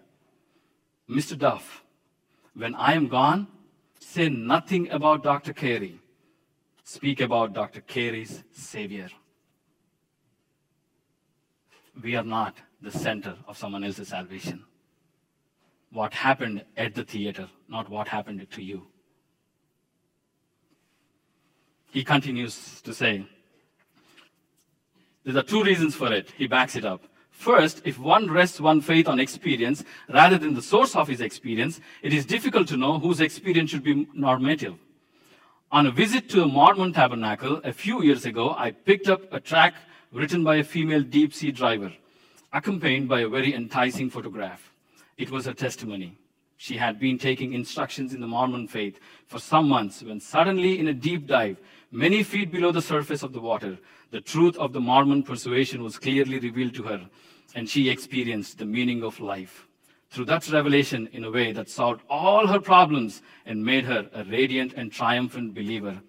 Mr. 1.10 1.36
Duff, 1.36 1.82
when 2.54 2.76
I 2.76 2.92
am 2.92 3.08
gone, 3.08 3.48
say 3.98 4.28
nothing 4.28 4.88
about 4.90 5.24
Dr. 5.24 5.52
Carey. 5.52 5.98
Speak 6.84 7.20
about 7.20 7.52
Dr. 7.52 7.80
Carey's 7.80 8.44
Savior. 8.52 9.08
We 12.00 12.14
are 12.14 12.22
not 12.22 12.54
the 12.80 12.92
center 12.92 13.34
of 13.48 13.58
someone 13.58 13.82
else's 13.82 14.06
salvation. 14.06 14.67
What 15.90 16.12
happened 16.12 16.64
at 16.76 16.94
the 16.94 17.04
theater, 17.04 17.48
not 17.68 17.88
what 17.88 18.08
happened 18.08 18.46
to 18.50 18.62
you. 18.62 18.86
He 21.90 22.04
continues 22.04 22.82
to 22.82 22.92
say, 22.92 23.26
there 25.24 25.36
are 25.36 25.42
two 25.42 25.62
reasons 25.62 25.94
for 25.94 26.12
it. 26.12 26.32
He 26.36 26.46
backs 26.46 26.76
it 26.76 26.84
up. 26.84 27.02
First, 27.30 27.82
if 27.84 27.98
one 27.98 28.30
rests 28.30 28.60
one 28.60 28.80
faith 28.80 29.08
on 29.08 29.20
experience 29.20 29.84
rather 30.08 30.38
than 30.38 30.54
the 30.54 30.62
source 30.62 30.96
of 30.96 31.06
his 31.06 31.20
experience, 31.20 31.80
it 32.02 32.12
is 32.12 32.26
difficult 32.26 32.66
to 32.68 32.76
know 32.76 32.98
whose 32.98 33.20
experience 33.20 33.70
should 33.70 33.84
be 33.84 34.08
normative. 34.12 34.74
On 35.70 35.86
a 35.86 35.90
visit 35.90 36.28
to 36.30 36.42
a 36.42 36.48
Mormon 36.48 36.92
tabernacle 36.92 37.60
a 37.62 37.72
few 37.72 38.02
years 38.02 38.24
ago, 38.24 38.54
I 38.56 38.70
picked 38.70 39.08
up 39.08 39.32
a 39.32 39.38
track 39.38 39.74
written 40.12 40.42
by 40.42 40.56
a 40.56 40.64
female 40.64 41.02
deep 41.02 41.34
sea 41.34 41.52
driver, 41.52 41.92
accompanied 42.52 43.06
by 43.06 43.20
a 43.20 43.28
very 43.28 43.54
enticing 43.54 44.10
photograph. 44.10 44.72
It 45.18 45.30
was 45.32 45.46
her 45.46 45.52
testimony. 45.52 46.16
She 46.56 46.76
had 46.76 46.98
been 46.98 47.18
taking 47.18 47.52
instructions 47.52 48.14
in 48.14 48.20
the 48.20 48.26
Mormon 48.26 48.68
faith 48.68 48.98
for 49.26 49.40
some 49.40 49.68
months 49.68 50.02
when 50.02 50.20
suddenly, 50.20 50.78
in 50.78 50.88
a 50.88 50.94
deep 50.94 51.26
dive, 51.26 51.58
many 51.90 52.22
feet 52.22 52.52
below 52.52 52.72
the 52.72 52.82
surface 52.82 53.24
of 53.24 53.32
the 53.32 53.40
water, 53.40 53.78
the 54.10 54.20
truth 54.20 54.56
of 54.56 54.72
the 54.72 54.80
Mormon 54.80 55.24
persuasion 55.24 55.82
was 55.82 55.98
clearly 55.98 56.38
revealed 56.38 56.74
to 56.74 56.84
her, 56.84 57.08
and 57.54 57.68
she 57.68 57.90
experienced 57.90 58.58
the 58.58 58.64
meaning 58.64 59.02
of 59.02 59.20
life. 59.20 59.66
Through 60.10 60.26
that 60.26 60.48
revelation, 60.50 61.08
in 61.12 61.24
a 61.24 61.30
way 61.30 61.52
that 61.52 61.68
solved 61.68 62.02
all 62.08 62.46
her 62.46 62.60
problems 62.60 63.22
and 63.44 63.64
made 63.64 63.84
her 63.84 64.08
a 64.14 64.24
radiant 64.24 64.72
and 64.74 64.90
triumphant 64.90 65.54
believer. 65.54 66.00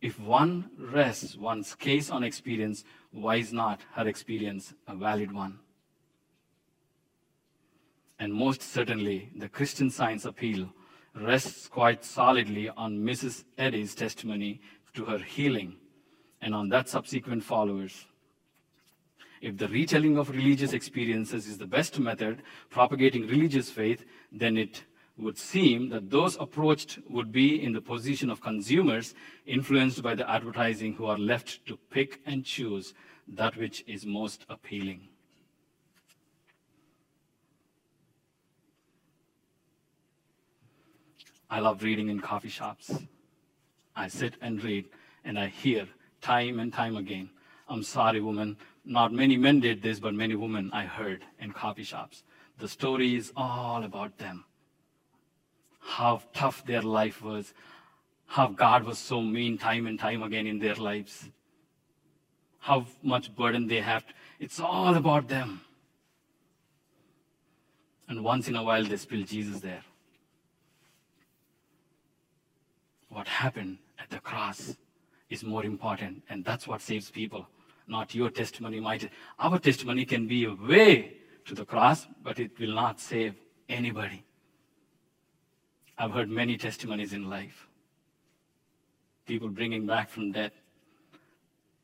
If 0.00 0.18
one 0.18 0.70
rests 0.78 1.36
one's 1.36 1.74
case 1.74 2.10
on 2.10 2.24
experience, 2.24 2.84
why 3.12 3.36
is 3.36 3.52
not 3.52 3.80
her 3.92 4.08
experience 4.08 4.74
a 4.88 4.94
valid 4.94 5.32
one? 5.32 5.60
And 8.18 8.32
most 8.32 8.62
certainly, 8.62 9.30
the 9.36 9.48
Christian 9.48 9.90
Science 9.90 10.24
appeal 10.24 10.72
rests 11.14 11.68
quite 11.68 12.04
solidly 12.04 12.68
on 12.68 12.98
Mrs. 12.98 13.44
Eddy's 13.58 13.94
testimony 13.94 14.60
to 14.94 15.04
her 15.04 15.18
healing 15.18 15.76
and 16.40 16.54
on 16.54 16.68
that 16.68 16.88
subsequent 16.88 17.42
followers. 17.42 18.06
If 19.40 19.56
the 19.56 19.68
retelling 19.68 20.16
of 20.16 20.30
religious 20.30 20.72
experiences 20.72 21.46
is 21.46 21.58
the 21.58 21.66
best 21.66 21.98
method 21.98 22.42
propagating 22.70 23.26
religious 23.26 23.70
faith, 23.70 24.04
then 24.32 24.56
it 24.56 24.84
would 25.16 25.38
seem 25.38 25.90
that 25.90 26.10
those 26.10 26.36
approached 26.40 26.98
would 27.08 27.30
be 27.30 27.62
in 27.62 27.72
the 27.72 27.80
position 27.80 28.30
of 28.30 28.40
consumers 28.40 29.14
influenced 29.46 30.02
by 30.02 30.14
the 30.14 30.28
advertising 30.28 30.94
who 30.94 31.06
are 31.06 31.18
left 31.18 31.64
to 31.66 31.76
pick 31.90 32.20
and 32.26 32.44
choose 32.44 32.94
that 33.28 33.56
which 33.56 33.84
is 33.86 34.04
most 34.04 34.44
appealing. 34.48 35.08
I 41.50 41.60
love 41.60 41.82
reading 41.82 42.08
in 42.08 42.20
coffee 42.20 42.48
shops. 42.48 42.90
I 43.94 44.08
sit 44.08 44.34
and 44.40 44.62
read, 44.62 44.86
and 45.24 45.38
I 45.38 45.46
hear 45.46 45.86
time 46.20 46.58
and 46.58 46.72
time 46.72 46.96
again, 46.96 47.30
I'm 47.68 47.82
sorry, 47.82 48.20
woman. 48.20 48.56
Not 48.84 49.12
many 49.12 49.36
men 49.36 49.60
did 49.60 49.82
this, 49.82 50.00
but 50.00 50.14
many 50.14 50.34
women 50.34 50.70
I 50.72 50.84
heard 50.84 51.22
in 51.38 51.52
coffee 51.52 51.84
shops. 51.84 52.22
The 52.58 52.68
story 52.68 53.14
is 53.14 53.32
all 53.36 53.84
about 53.84 54.18
them. 54.18 54.44
How 55.80 56.22
tough 56.32 56.64
their 56.64 56.82
life 56.82 57.22
was, 57.22 57.54
how 58.26 58.48
God 58.48 58.84
was 58.84 58.98
so 58.98 59.20
mean 59.20 59.58
time 59.58 59.86
and 59.86 59.98
time 59.98 60.22
again 60.22 60.46
in 60.46 60.58
their 60.58 60.74
lives, 60.74 61.30
how 62.58 62.86
much 63.02 63.34
burden 63.34 63.66
they 63.66 63.80
have. 63.80 64.04
It's 64.40 64.60
all 64.60 64.94
about 64.94 65.28
them. 65.28 65.60
And 68.08 68.24
once 68.24 68.48
in 68.48 68.56
a 68.56 68.62
while, 68.62 68.84
they 68.84 68.96
spill 68.96 69.22
Jesus 69.22 69.60
there. 69.60 69.82
What 73.14 73.28
happened 73.28 73.78
at 74.00 74.10
the 74.10 74.18
cross 74.18 74.76
is 75.30 75.44
more 75.44 75.64
important, 75.64 76.24
and 76.28 76.44
that's 76.44 76.66
what 76.66 76.80
saves 76.80 77.12
people, 77.12 77.46
not 77.86 78.12
your 78.12 78.28
testimony. 78.28 78.80
Might 78.80 79.08
our 79.38 79.60
testimony 79.60 80.04
can 80.04 80.26
be 80.26 80.46
a 80.46 80.52
way 80.52 81.18
to 81.44 81.54
the 81.54 81.64
cross, 81.64 82.08
but 82.24 82.40
it 82.40 82.58
will 82.58 82.74
not 82.74 82.98
save 82.98 83.36
anybody. 83.68 84.24
I've 85.96 86.10
heard 86.10 86.28
many 86.28 86.56
testimonies 86.56 87.12
in 87.12 87.30
life. 87.30 87.68
People 89.26 89.48
bringing 89.48 89.86
back 89.86 90.10
from 90.10 90.32
death. 90.32 90.52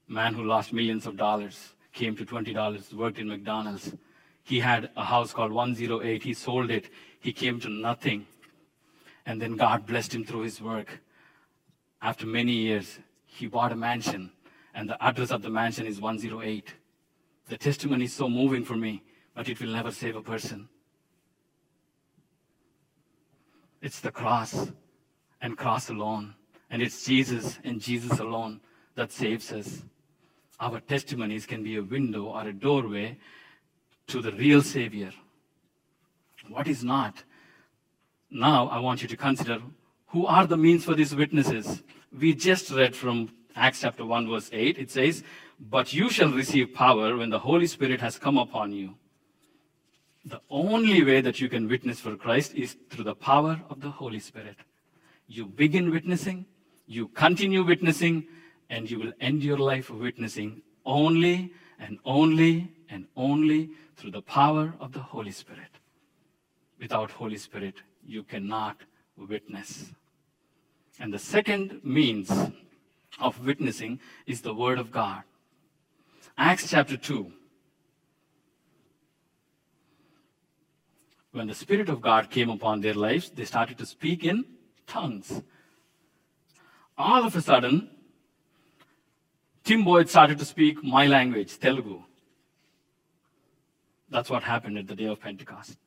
Man 0.09 0.35
who 0.35 0.43
lost 0.43 0.73
millions 0.73 1.07
of 1.07 1.17
dollars 1.17 1.75
came 1.93 2.17
to 2.17 2.27
$20, 2.27 2.93
worked 2.95 3.21
in 3.21 3.29
McDonald's. 3.29 3.95
He 4.43 4.59
had 4.59 4.91
a 4.97 5.05
house 5.05 5.33
called 5.33 5.53
108. 5.53 6.25
He 6.25 6.35
sold 6.35 6.73
it. 6.73 6.91
He 7.21 7.33
came 7.33 7.61
to 7.61 7.69
nothing. 7.69 8.27
And 9.27 9.41
then 9.41 9.55
God 9.55 9.87
blessed 9.87 10.13
him 10.13 10.25
through 10.25 10.41
his 10.41 10.61
work. 10.61 11.01
After 12.03 12.27
many 12.27 12.53
years, 12.53 12.99
he 13.27 13.47
bought 13.47 13.73
a 13.73 13.77
mansion, 13.77 14.33
and 14.75 14.89
the 14.89 15.03
address 15.03 15.31
of 15.31 15.43
the 15.43 15.51
mansion 15.51 15.87
is 15.87 16.01
108. 16.01 16.75
The 17.49 17.59
testimony 17.59 18.05
is 18.05 18.13
so 18.13 18.29
moving 18.29 18.65
for 18.65 18.77
me, 18.77 19.03
but 19.35 19.49
it 19.49 19.61
will 19.61 19.71
never 19.71 19.91
save 19.91 20.17
a 20.17 20.23
person. 20.23 20.69
It's 23.83 24.01
the 24.01 24.11
cross 24.11 24.71
and 25.41 25.57
cross 25.57 25.89
alone, 25.91 26.35
and 26.71 26.83
it's 26.83 27.05
Jesus 27.05 27.59
and 27.65 27.81
Jesus 27.81 28.19
alone 28.19 28.61
that 28.95 29.13
saves 29.13 29.53
us. 29.53 29.83
Our 30.59 30.81
testimonies 30.81 31.47
can 31.47 31.63
be 31.63 31.77
a 31.77 31.83
window 31.83 32.25
or 32.25 32.47
a 32.47 32.53
doorway 32.53 33.19
to 34.09 34.21
the 34.21 34.33
real 34.33 34.63
Savior. 34.63 35.13
What 36.49 36.69
is 36.69 36.85
not? 36.85 37.25
Now 38.31 38.69
I 38.69 38.79
want 38.79 39.03
you 39.03 39.09
to 39.09 39.17
consider 39.17 39.61
who 40.11 40.27
are 40.27 40.47
the 40.47 40.57
means 40.57 40.85
for 40.85 40.95
these 40.95 41.15
witnesses. 41.15 41.83
We 42.17 42.35
just 42.35 42.71
read 42.71 42.97
from 42.97 43.31
Acts 43.55 43.81
chapter 43.81 44.05
1, 44.05 44.29
verse 44.29 44.51
8. 44.53 44.79
It 44.79 44.91
says, 44.91 45.23
But 45.59 45.93
you 45.93 46.11
shall 46.11 46.31
receive 46.31 46.75
power 46.75 47.17
when 47.17 47.31
the 47.31 47.39
Holy 47.39 47.67
Spirit 47.67 48.01
has 48.01 48.19
come 48.19 48.37
upon 48.37 48.73
you. 48.73 48.97
The 50.25 50.41
only 50.51 51.03
way 51.03 51.21
that 51.21 51.41
you 51.41 51.49
can 51.49 51.69
witness 51.69 52.01
for 52.01 52.17
Christ 52.17 52.55
is 52.55 52.77
through 52.91 53.05
the 53.05 53.15
power 53.15 53.61
of 53.71 53.81
the 53.81 53.91
Holy 53.91 54.19
Spirit. 54.19 54.57
You 55.29 55.47
begin 55.47 55.91
witnessing, 55.91 56.45
you 56.87 57.09
continue 57.09 57.65
witnessing, 57.65 58.27
and 58.69 58.91
you 58.91 58.99
will 58.99 59.13
end 59.21 59.43
your 59.43 59.59
life 59.59 59.91
witnessing 59.91 60.63
only 60.85 61.53
and 61.79 61.99
only 62.05 62.73
and 62.89 63.07
only 63.17 63.71
through 63.97 64.11
the 64.11 64.23
power 64.23 64.75
of 64.81 64.93
the 64.93 65.01
Holy 65.01 65.31
Spirit. 65.31 65.71
Without 66.81 67.13
Holy 67.13 67.37
Spirit, 67.37 67.77
you 68.05 68.25
cannot 68.25 68.77
witness. 69.17 69.93
And 71.01 71.13
the 71.15 71.19
second 71.19 71.81
means 71.83 72.31
of 73.19 73.45
witnessing 73.45 74.01
is 74.27 74.43
the 74.43 74.55
Word 74.55 74.79
of 74.79 74.93
God. 74.93 75.23
Acts 76.37 76.69
chapter 76.69 76.99
2. 76.99 77.33
When 81.33 81.47
the 81.47 81.55
Spirit 81.55 81.89
of 81.89 82.03
God 82.03 82.29
came 82.29 82.51
upon 82.51 82.83
their 82.83 82.95
lives, 82.95 83.31
they 83.31 83.47
started 83.47 83.79
to 83.79 83.87
speak 83.87 84.25
in 84.25 84.45
tongues. 84.87 85.43
All 86.99 87.25
of 87.25 87.35
a 87.35 87.41
sudden, 87.41 87.89
Tim 89.65 89.85
Boyd 89.85 90.11
started 90.11 90.39
to 90.39 90.45
speak 90.45 90.85
my 90.85 91.07
language, 91.07 91.59
Telugu. 91.59 92.03
That's 94.11 94.29
what 94.29 94.43
happened 94.43 94.77
at 94.77 94.87
the 94.87 94.97
day 94.97 95.07
of 95.07 95.21
Pentecost. 95.21 95.79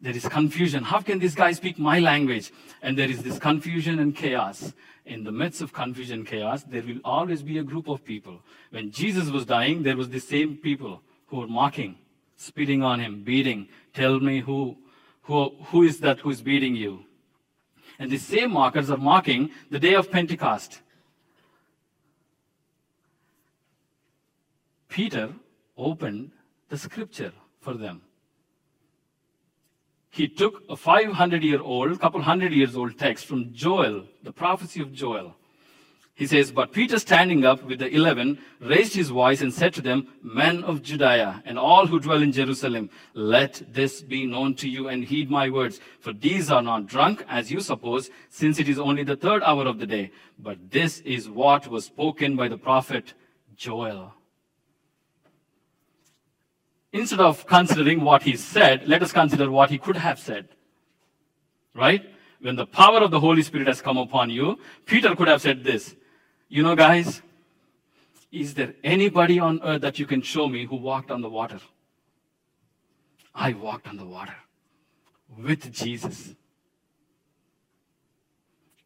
There 0.00 0.16
is 0.16 0.26
confusion. 0.26 0.82
How 0.82 1.00
can 1.00 1.18
this 1.18 1.34
guy 1.34 1.52
speak 1.52 1.78
my 1.78 1.98
language? 1.98 2.52
And 2.82 2.96
there 2.96 3.10
is 3.10 3.22
this 3.22 3.38
confusion 3.38 3.98
and 3.98 4.16
chaos. 4.16 4.72
In 5.04 5.24
the 5.24 5.32
midst 5.32 5.60
of 5.60 5.72
confusion 5.72 6.20
and 6.20 6.26
chaos, 6.26 6.62
there 6.62 6.82
will 6.82 7.00
always 7.04 7.42
be 7.42 7.58
a 7.58 7.62
group 7.62 7.88
of 7.88 8.04
people. 8.04 8.40
When 8.70 8.90
Jesus 8.90 9.28
was 9.28 9.44
dying, 9.44 9.82
there 9.82 9.96
was 9.96 10.08
the 10.08 10.20
same 10.20 10.56
people 10.56 11.02
who 11.26 11.38
were 11.38 11.46
mocking, 11.46 11.96
spitting 12.36 12.82
on 12.82 13.00
him, 13.00 13.22
beating. 13.22 13.68
Tell 13.92 14.20
me 14.20 14.40
who, 14.40 14.76
who, 15.22 15.50
who 15.66 15.82
is 15.82 16.00
that 16.00 16.20
who 16.20 16.30
is 16.30 16.40
beating 16.40 16.76
you? 16.76 17.04
And 17.98 18.10
the 18.10 18.18
same 18.18 18.52
mockers 18.52 18.90
are 18.90 18.96
mocking 18.96 19.50
the 19.70 19.78
day 19.78 19.94
of 19.94 20.10
Pentecost. 20.10 20.80
Peter 24.88 25.30
opened 25.76 26.30
the 26.70 26.78
scripture 26.78 27.32
for 27.60 27.74
them. 27.74 28.02
He 30.10 30.26
took 30.26 30.64
a 30.68 30.76
500 30.76 31.42
year 31.42 31.60
old, 31.60 32.00
couple 32.00 32.20
hundred 32.22 32.52
years 32.52 32.76
old 32.76 32.98
text 32.98 33.26
from 33.26 33.52
Joel, 33.52 34.06
the 34.22 34.32
prophecy 34.32 34.82
of 34.82 34.92
Joel. 34.92 35.36
He 36.20 36.26
says, 36.26 36.52
But 36.52 36.72
Peter 36.72 36.98
standing 36.98 37.46
up 37.46 37.62
with 37.62 37.78
the 37.78 37.88
eleven 37.88 38.38
raised 38.60 38.94
his 38.94 39.08
voice 39.08 39.40
and 39.40 39.54
said 39.54 39.72
to 39.72 39.80
them, 39.80 40.08
Men 40.22 40.64
of 40.64 40.82
Judea 40.82 41.42
and 41.46 41.58
all 41.58 41.86
who 41.86 41.98
dwell 41.98 42.20
in 42.20 42.32
Jerusalem, 42.32 42.90
let 43.14 43.62
this 43.72 44.02
be 44.02 44.26
known 44.26 44.54
to 44.56 44.68
you 44.68 44.88
and 44.88 45.02
heed 45.02 45.30
my 45.30 45.48
words. 45.48 45.80
For 46.00 46.12
these 46.12 46.50
are 46.50 46.60
not 46.60 46.86
drunk, 46.86 47.24
as 47.26 47.50
you 47.50 47.60
suppose, 47.60 48.10
since 48.28 48.58
it 48.58 48.68
is 48.68 48.78
only 48.78 49.02
the 49.02 49.16
third 49.16 49.42
hour 49.44 49.66
of 49.66 49.78
the 49.78 49.86
day. 49.86 50.10
But 50.38 50.70
this 50.70 51.00
is 51.00 51.30
what 51.30 51.68
was 51.68 51.86
spoken 51.86 52.36
by 52.36 52.48
the 52.48 52.58
prophet 52.58 53.14
Joel. 53.56 54.12
Instead 56.92 57.20
of 57.20 57.46
considering 57.46 58.00
what 58.00 58.22
he 58.22 58.36
said, 58.36 58.88
let 58.88 59.02
us 59.02 59.12
consider 59.12 59.50
what 59.50 59.70
he 59.70 59.78
could 59.78 59.96
have 59.96 60.18
said. 60.18 60.48
Right? 61.74 62.04
When 62.40 62.56
the 62.56 62.66
power 62.66 62.98
of 62.98 63.10
the 63.10 63.20
Holy 63.20 63.42
Spirit 63.42 63.68
has 63.68 63.80
come 63.80 63.96
upon 63.96 64.30
you, 64.30 64.58
Peter 64.86 65.14
could 65.14 65.28
have 65.28 65.42
said 65.42 65.62
this. 65.62 65.94
You 66.48 66.62
know, 66.62 66.74
guys, 66.74 67.22
is 68.32 68.54
there 68.54 68.74
anybody 68.82 69.38
on 69.38 69.60
earth 69.62 69.82
that 69.82 69.98
you 69.98 70.06
can 70.06 70.22
show 70.22 70.48
me 70.48 70.66
who 70.66 70.76
walked 70.76 71.10
on 71.10 71.20
the 71.20 71.28
water? 71.28 71.60
I 73.34 73.52
walked 73.52 73.86
on 73.86 73.96
the 73.96 74.04
water 74.04 74.34
with 75.38 75.72
Jesus. 75.72 76.34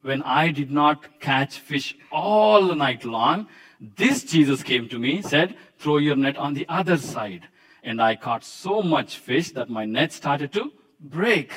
When 0.03 0.21
I 0.23 0.51
did 0.51 0.71
not 0.71 1.21
catch 1.21 1.59
fish 1.59 1.97
all 2.13 2.75
night 2.75 3.07
long, 3.07 3.49
this 3.81 4.23
Jesus 4.23 4.63
came 4.63 4.89
to 4.91 4.99
me, 4.99 5.23
said, 5.23 5.57
throw 5.79 5.97
your 5.97 6.17
net 6.17 6.37
on 6.37 6.53
the 6.53 6.67
other 6.69 6.99
side 6.99 7.49
and 7.85 8.00
I 8.00 8.17
caught 8.17 8.43
so 8.43 8.83
much 8.83 9.19
fish 9.19 9.53
that 9.53 9.69
my 9.69 9.85
net 9.85 10.12
started 10.12 10.53
to 10.55 10.73
break. 10.99 11.53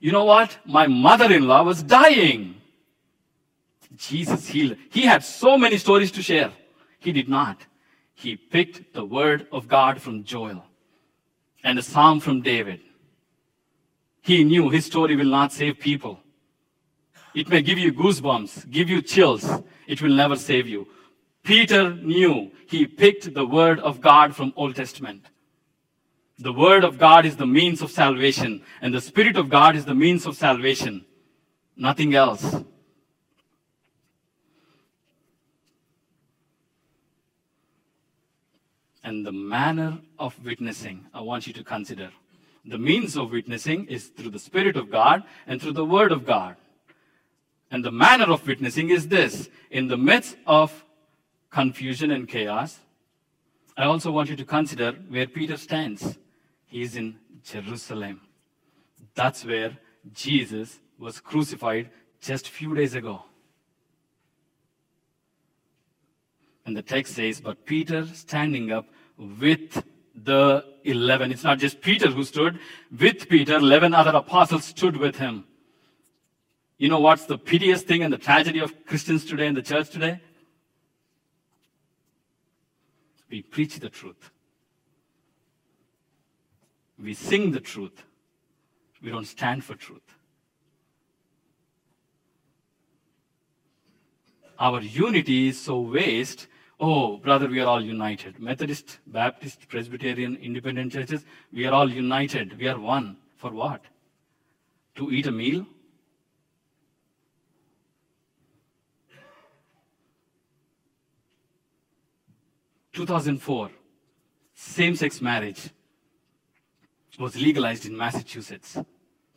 You 0.00 0.12
know 0.12 0.24
what? 0.24 0.56
My 0.64 0.86
mother-in-law 0.86 1.64
was 1.64 1.82
dying. 1.82 2.60
Jesus 3.96 4.46
healed. 4.46 4.76
He 4.90 5.02
had 5.02 5.24
so 5.24 5.58
many 5.58 5.78
stories 5.78 6.12
to 6.12 6.22
share. 6.22 6.52
He 6.98 7.12
did 7.12 7.28
not. 7.28 7.58
He 8.14 8.36
picked 8.36 8.94
the 8.94 9.04
word 9.04 9.46
of 9.52 9.68
God 9.68 10.00
from 10.00 10.24
Joel 10.24 10.64
and 11.64 11.78
a 11.78 11.82
psalm 11.82 12.20
from 12.20 12.42
David. 12.42 12.80
He 14.22 14.44
knew 14.44 14.70
his 14.70 14.86
story 14.86 15.16
will 15.16 15.24
not 15.24 15.52
save 15.52 15.78
people. 15.78 16.20
It 17.34 17.48
may 17.48 17.60
give 17.60 17.78
you 17.78 17.92
goosebumps, 17.92 18.70
give 18.70 18.88
you 18.88 19.02
chills. 19.02 19.48
It 19.86 20.00
will 20.00 20.14
never 20.14 20.36
save 20.36 20.66
you. 20.66 20.88
Peter 21.46 21.94
knew 21.94 22.50
he 22.66 22.84
picked 22.86 23.32
the 23.32 23.46
word 23.46 23.78
of 23.78 24.00
God 24.00 24.34
from 24.34 24.52
Old 24.56 24.74
Testament. 24.74 25.26
The 26.40 26.52
word 26.52 26.82
of 26.82 26.98
God 26.98 27.24
is 27.24 27.36
the 27.36 27.46
means 27.46 27.80
of 27.80 27.90
salvation, 27.92 28.62
and 28.82 28.92
the 28.92 29.00
Spirit 29.00 29.36
of 29.36 29.48
God 29.48 29.76
is 29.76 29.84
the 29.84 29.94
means 29.94 30.26
of 30.26 30.36
salvation. 30.36 31.06
Nothing 31.76 32.16
else. 32.16 32.64
And 39.04 39.24
the 39.24 39.30
manner 39.30 40.00
of 40.18 40.44
witnessing, 40.44 41.06
I 41.14 41.20
want 41.20 41.46
you 41.46 41.52
to 41.52 41.62
consider. 41.62 42.10
The 42.64 42.78
means 42.78 43.16
of 43.16 43.30
witnessing 43.30 43.86
is 43.86 44.08
through 44.08 44.30
the 44.30 44.40
Spirit 44.40 44.76
of 44.76 44.90
God 44.90 45.22
and 45.46 45.62
through 45.62 45.74
the 45.74 45.84
Word 45.84 46.10
of 46.10 46.26
God. 46.26 46.56
And 47.70 47.84
the 47.84 47.92
manner 47.92 48.32
of 48.32 48.44
witnessing 48.48 48.90
is 48.90 49.06
this 49.06 49.48
in 49.70 49.86
the 49.86 49.96
midst 49.96 50.36
of 50.44 50.82
confusion 51.56 52.10
and 52.10 52.28
chaos, 52.28 52.80
I 53.78 53.84
also 53.84 54.10
want 54.10 54.28
you 54.28 54.36
to 54.36 54.44
consider 54.44 54.92
where 55.08 55.26
Peter 55.26 55.56
stands. 55.56 56.18
He 56.66 56.82
is 56.82 56.96
in 56.96 57.16
Jerusalem. 57.42 58.20
That's 59.14 59.42
where 59.42 59.78
Jesus 60.12 60.80
was 60.98 61.18
crucified 61.18 61.88
just 62.20 62.48
a 62.48 62.50
few 62.50 62.74
days 62.74 62.94
ago. 62.94 63.22
And 66.66 66.76
the 66.76 66.82
text 66.82 67.14
says, 67.14 67.40
But 67.40 67.64
Peter 67.64 68.04
standing 68.04 68.70
up 68.70 68.86
with 69.16 69.82
the 70.14 70.62
11. 70.84 71.32
It's 71.32 71.44
not 71.44 71.58
just 71.58 71.80
Peter 71.80 72.10
who 72.10 72.24
stood. 72.24 72.58
With 72.90 73.30
Peter, 73.30 73.56
11 73.56 73.94
other 73.94 74.14
apostles 74.14 74.64
stood 74.64 74.98
with 74.98 75.16
him. 75.16 75.44
You 76.76 76.90
know 76.90 77.00
what's 77.00 77.24
the 77.24 77.38
piteous 77.38 77.82
thing 77.82 78.02
and 78.02 78.12
the 78.12 78.18
tragedy 78.18 78.58
of 78.58 78.84
Christians 78.84 79.24
today 79.24 79.46
in 79.46 79.54
the 79.54 79.62
church 79.62 79.88
today? 79.88 80.20
We 83.30 83.42
preach 83.42 83.78
the 83.78 83.88
truth. 83.88 84.30
We 86.98 87.14
sing 87.14 87.50
the 87.50 87.60
truth. 87.60 88.04
We 89.02 89.10
don't 89.10 89.26
stand 89.26 89.64
for 89.64 89.74
truth. 89.74 90.16
Our 94.58 94.80
unity 94.80 95.48
is 95.48 95.60
so 95.60 95.80
waste. 95.80 96.46
Oh, 96.80 97.18
brother, 97.18 97.46
we 97.48 97.60
are 97.60 97.66
all 97.66 97.82
united. 97.82 98.38
Methodist, 98.38 98.98
Baptist, 99.06 99.68
Presbyterian, 99.68 100.36
independent 100.36 100.92
churches, 100.92 101.24
we 101.52 101.66
are 101.66 101.72
all 101.72 101.90
united. 101.90 102.58
We 102.58 102.68
are 102.68 102.78
one. 102.78 103.16
For 103.36 103.50
what? 103.50 103.82
To 104.96 105.10
eat 105.10 105.26
a 105.26 105.32
meal? 105.32 105.66
2004, 112.96 113.70
same 114.54 114.96
sex 114.96 115.20
marriage 115.20 115.68
was 117.18 117.36
legalized 117.36 117.84
in 117.86 117.96
Massachusetts. 117.96 118.76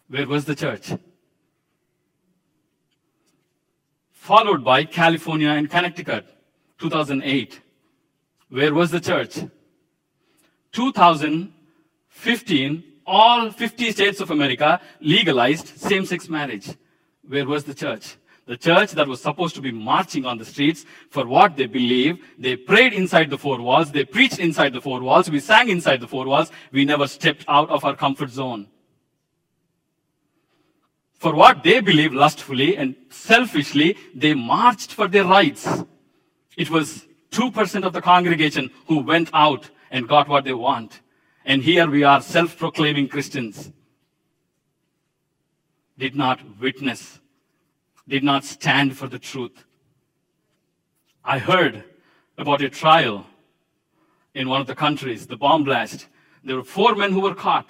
Where 0.07 0.27
was 0.27 0.45
the 0.45 0.55
church? 0.55 0.93
Followed 4.11 4.63
by 4.63 4.85
California 4.85 5.49
and 5.49 5.69
Connecticut, 5.69 6.25
2008. 6.77 7.59
Where 8.49 8.73
was 8.73 8.91
the 8.91 9.01
church? 9.01 9.39
2015, 10.71 12.83
all 13.05 13.51
50 13.51 13.91
states 13.91 14.21
of 14.21 14.31
America 14.31 14.79
legalized 15.01 15.77
same 15.77 16.05
sex 16.05 16.29
marriage. 16.29 16.69
Where 17.27 17.45
was 17.45 17.65
the 17.65 17.73
church? 17.73 18.15
The 18.49 18.57
church 18.57 18.93
that 18.93 19.07
was 19.07 19.21
supposed 19.21 19.53
to 19.53 19.61
be 19.61 19.71
marching 19.71 20.25
on 20.25 20.39
the 20.39 20.43
streets 20.43 20.83
for 21.11 21.27
what 21.27 21.55
they 21.55 21.67
believe. 21.67 22.17
They 22.39 22.55
prayed 22.55 22.93
inside 22.93 23.29
the 23.29 23.37
four 23.37 23.61
walls. 23.61 23.91
They 23.91 24.05
preached 24.05 24.39
inside 24.39 24.73
the 24.73 24.81
four 24.81 25.01
walls. 25.01 25.29
We 25.29 25.39
sang 25.39 25.69
inside 25.69 26.01
the 26.01 26.07
four 26.07 26.25
walls. 26.25 26.49
We 26.71 26.83
never 26.83 27.07
stepped 27.07 27.45
out 27.47 27.69
of 27.69 27.85
our 27.85 27.95
comfort 27.95 28.31
zone. 28.31 28.65
For 31.13 31.35
what 31.35 31.61
they 31.61 31.79
believe 31.79 32.11
lustfully 32.11 32.75
and 32.75 32.95
selfishly, 33.11 33.95
they 34.15 34.33
marched 34.33 34.93
for 34.93 35.07
their 35.07 35.25
rights. 35.25 35.83
It 36.57 36.71
was 36.71 37.05
2% 37.29 37.83
of 37.83 37.93
the 37.93 38.01
congregation 38.01 38.71
who 38.87 39.03
went 39.03 39.29
out 39.31 39.69
and 39.91 40.07
got 40.07 40.27
what 40.27 40.43
they 40.43 40.53
want. 40.53 41.01
And 41.45 41.61
here 41.61 41.87
we 41.87 42.03
are 42.03 42.19
self-proclaiming 42.19 43.09
Christians. 43.09 43.71
Did 45.99 46.15
not 46.15 46.39
witness 46.59 47.19
did 48.09 48.23
not 48.23 48.43
stand 48.43 48.97
for 48.97 49.07
the 49.07 49.19
truth. 49.19 49.65
I 51.23 51.37
heard 51.37 51.83
about 52.37 52.61
a 52.61 52.69
trial 52.69 53.27
in 54.33 54.49
one 54.49 54.61
of 54.61 54.67
the 54.67 54.75
countries, 54.75 55.27
the 55.27 55.37
bomb 55.37 55.63
blast. 55.63 56.07
There 56.43 56.55
were 56.55 56.63
four 56.63 56.95
men 56.95 57.11
who 57.11 57.21
were 57.21 57.35
caught. 57.35 57.69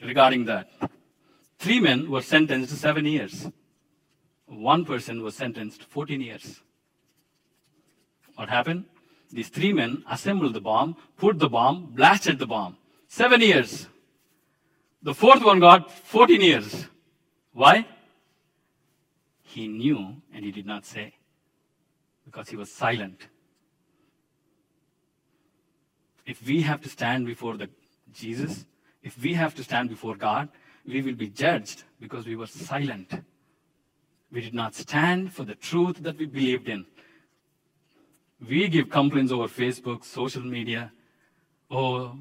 regarding 0.00 0.44
that. 0.44 0.70
Three 1.58 1.80
men 1.80 2.08
were 2.08 2.22
sentenced 2.22 2.70
to 2.70 2.76
seven 2.76 3.04
years. 3.04 3.48
One 4.46 4.84
person 4.84 5.22
was 5.22 5.34
sentenced 5.34 5.80
to 5.80 5.86
14 5.86 6.20
years. 6.20 6.60
What 8.36 8.48
happened? 8.48 8.84
These 9.32 9.48
three 9.48 9.72
men 9.72 10.04
assembled 10.08 10.54
the 10.54 10.60
bomb, 10.60 10.96
put 11.16 11.38
the 11.38 11.48
bomb, 11.48 11.86
blasted 11.86 12.38
the 12.38 12.46
bomb. 12.46 12.76
Seven 13.08 13.40
years. 13.40 13.88
The 15.02 15.14
fourth 15.14 15.42
one 15.44 15.58
got 15.58 15.90
14 15.90 16.40
years. 16.40 16.86
Why? 17.52 17.86
He 19.42 19.68
knew 19.68 20.16
and 20.32 20.44
he 20.44 20.52
did 20.52 20.66
not 20.66 20.84
say 20.84 21.14
because 22.24 22.48
he 22.48 22.56
was 22.56 22.70
silent. 22.70 23.28
If 26.26 26.46
we 26.46 26.60
have 26.62 26.82
to 26.82 26.88
stand 26.88 27.24
before 27.24 27.56
the 27.56 27.70
Jesus, 28.12 28.66
if 29.02 29.20
we 29.22 29.34
have 29.34 29.54
to 29.54 29.64
stand 29.64 29.88
before 29.88 30.16
God, 30.16 30.48
we 30.86 31.00
will 31.02 31.14
be 31.14 31.28
judged 31.28 31.84
because 32.00 32.26
we 32.26 32.36
were 32.36 32.46
silent. 32.46 33.12
We 34.30 34.42
did 34.42 34.54
not 34.54 34.74
stand 34.74 35.32
for 35.32 35.44
the 35.44 35.54
truth 35.54 36.02
that 36.02 36.18
we 36.18 36.26
believed 36.26 36.68
in. 36.68 36.84
We 38.46 38.68
give 38.68 38.90
complaints 38.90 39.32
over 39.32 39.48
Facebook, 39.48 40.04
social 40.04 40.42
media. 40.42 40.92
Oh, 41.70 42.16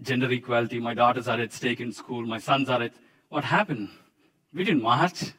gender 0.00 0.30
equality, 0.30 0.80
my 0.80 0.94
daughters 0.94 1.28
are 1.28 1.40
at 1.40 1.52
stake 1.52 1.80
in 1.80 1.92
school, 1.92 2.26
my 2.26 2.38
sons 2.38 2.68
are 2.68 2.82
at. 2.82 2.94
What 3.28 3.44
happened? 3.44 3.88
We 4.54 4.64
didn't 4.64 4.82
march. 4.82 5.32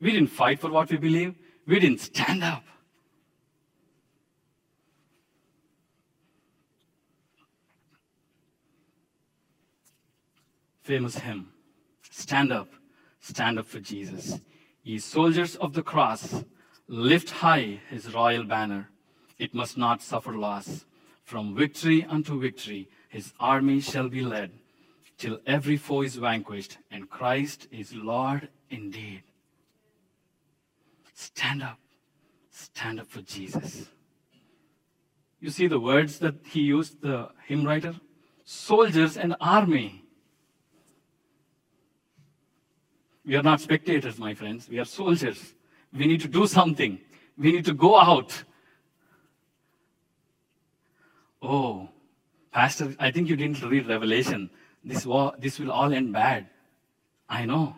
We 0.00 0.12
didn't 0.12 0.28
fight 0.28 0.60
for 0.60 0.70
what 0.70 0.90
we 0.90 0.98
believe. 0.98 1.34
We 1.66 1.80
didn't 1.80 2.00
stand 2.00 2.44
up. 2.44 2.64
Famous 10.82 11.18
hymn 11.18 11.52
Stand 12.10 12.52
up, 12.52 12.68
stand 13.20 13.58
up 13.58 13.66
for 13.66 13.80
Jesus. 13.80 14.40
Ye 14.82 14.98
soldiers 14.98 15.56
of 15.56 15.72
the 15.72 15.82
cross, 15.82 16.44
lift 16.88 17.30
high 17.30 17.80
his 17.88 18.12
royal 18.12 18.44
banner. 18.44 18.90
It 19.38 19.54
must 19.54 19.78
not 19.78 20.02
suffer 20.02 20.32
loss. 20.32 20.84
From 21.22 21.54
victory 21.54 22.04
unto 22.04 22.40
victory, 22.40 22.88
his 23.08 23.32
army 23.38 23.80
shall 23.80 24.08
be 24.08 24.22
led, 24.22 24.50
till 25.20 25.38
every 25.46 25.76
foe 25.76 26.00
is 26.00 26.16
vanquished, 26.16 26.78
and 26.90 27.10
Christ 27.10 27.68
is 27.70 27.94
Lord 27.94 28.48
indeed. 28.70 29.22
Stand 31.12 31.62
up, 31.62 31.78
stand 32.50 32.98
up 32.98 33.06
for 33.06 33.20
Jesus. 33.20 33.90
You 35.38 35.50
see 35.50 35.66
the 35.66 35.78
words 35.78 36.18
that 36.20 36.36
he 36.46 36.60
used, 36.60 37.02
the 37.02 37.28
hymn 37.46 37.66
writer? 37.66 37.94
Soldiers 38.44 39.18
and 39.18 39.36
army. 39.42 40.04
We 43.26 43.36
are 43.36 43.42
not 43.42 43.60
spectators, 43.60 44.18
my 44.18 44.32
friends. 44.32 44.70
We 44.70 44.78
are 44.78 44.86
soldiers. 44.86 45.52
We 45.92 46.06
need 46.06 46.22
to 46.22 46.28
do 46.28 46.46
something. 46.46 46.98
We 47.36 47.52
need 47.52 47.66
to 47.66 47.74
go 47.74 48.00
out. 48.00 48.44
Oh, 51.42 51.90
Pastor, 52.52 52.94
I 52.98 53.10
think 53.10 53.28
you 53.28 53.36
didn't 53.36 53.62
read 53.62 53.86
Revelation. 53.86 54.48
This, 54.84 55.04
war, 55.04 55.34
this 55.38 55.58
will 55.58 55.70
all 55.70 55.92
end 55.92 56.12
bad. 56.12 56.48
I 57.28 57.44
know. 57.44 57.76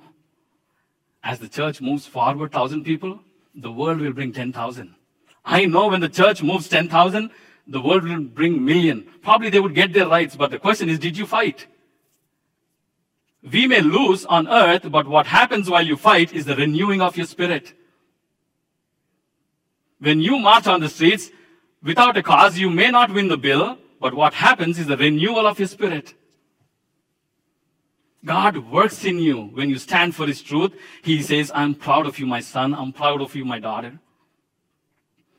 As 1.23 1.39
the 1.39 1.49
church 1.49 1.81
moves 1.81 2.07
forward, 2.07 2.53
1,000 2.53 2.85
people, 2.85 3.21
the 3.55 3.71
world 3.71 4.01
will 4.01 4.13
bring 4.13 4.33
10,000. 4.33 4.95
I 5.45 5.65
know 5.67 5.89
when 5.89 6.01
the 6.01 6.09
church 6.09 6.43
moves 6.43 6.69
10,000, 6.69 7.31
the 7.67 7.81
world 7.81 8.05
will 8.05 8.21
bring 8.21 8.65
million. 8.65 9.07
Probably 9.23 9.51
they 9.51 9.61
would 9.61 9.75
get 9.75 9.93
their 9.93 10.09
rights, 10.09 10.37
but 10.37 10.51
the 10.51 10.59
question 10.59 10.89
is, 10.89 10.99
did 10.99 11.17
you 11.17 11.27
fight? 11.27 11.67
We 13.51 13.67
may 13.67 13.81
lose 13.81 14.25
on 14.25 14.49
earth, 14.49 14.91
but 14.91 15.07
what 15.07 15.27
happens 15.27 15.69
while 15.69 15.85
you 15.85 15.97
fight 15.97 16.33
is 16.33 16.45
the 16.45 16.55
renewing 16.55 17.01
of 17.01 17.17
your 17.17 17.27
spirit. 17.27 17.75
When 19.99 20.21
you 20.21 20.39
march 20.39 20.67
on 20.67 20.81
the 20.81 20.89
streets 20.89 21.31
without 21.83 22.17
a 22.17 22.23
cause, 22.23 22.59
you 22.59 22.71
may 22.71 22.91
not 22.91 23.13
win 23.13 23.29
the 23.29 23.37
bill, 23.37 23.79
but 24.01 24.15
what 24.15 24.35
happens 24.35 24.79
is 24.79 24.87
the 24.87 24.97
renewal 24.97 25.47
of 25.47 25.59
your 25.59 25.69
spirit. 25.69 26.15
God 28.25 28.71
works 28.71 29.05
in 29.05 29.19
you 29.19 29.43
when 29.55 29.69
you 29.69 29.79
stand 29.79 30.15
for 30.15 30.27
His 30.27 30.43
truth. 30.43 30.73
He 31.03 31.23
says, 31.23 31.51
I'm 31.55 31.75
proud 31.75 32.07
of 32.07 32.19
you, 32.19 32.27
my 32.27 32.41
son. 32.41 32.75
I'm 32.75 32.93
proud 32.93 33.21
of 33.21 33.35
you, 33.35 33.45
my 33.45 33.59
daughter. 33.59 33.99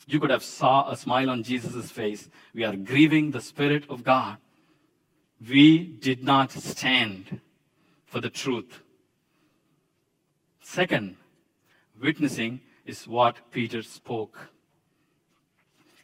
You 0.05 0.19
could 0.19 0.31
have 0.31 0.43
saw 0.43 0.89
a 0.91 0.97
smile 0.97 1.29
on 1.29 1.43
Jesus' 1.43 1.89
face. 1.89 2.29
We 2.53 2.65
are 2.65 2.75
grieving 2.75 3.31
the 3.31 3.39
Spirit 3.39 3.85
of 3.89 4.03
God. 4.03 4.37
We 5.47 5.85
did 5.85 6.23
not 6.23 6.51
stand 6.51 7.39
for 8.05 8.19
the 8.19 8.29
truth. 8.29 8.81
Second, 10.61 11.15
witnessing 12.01 12.61
is 12.85 13.07
what 13.07 13.51
Peter 13.51 13.81
spoke. 13.81 14.49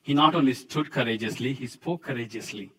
He 0.01 0.13
not 0.13 0.33
only 0.33 0.53
stood 0.53 0.91
courageously, 0.91 1.53
he 1.53 1.67
spoke 1.67 2.03
courageously. 2.03 2.71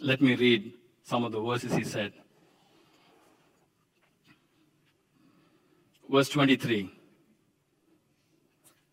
Let 0.00 0.20
me 0.20 0.36
read 0.36 0.72
some 1.08 1.24
of 1.24 1.32
the 1.32 1.40
verses 1.40 1.74
he 1.74 1.84
said. 1.84 2.12
Verse 6.10 6.28
23 6.28 6.90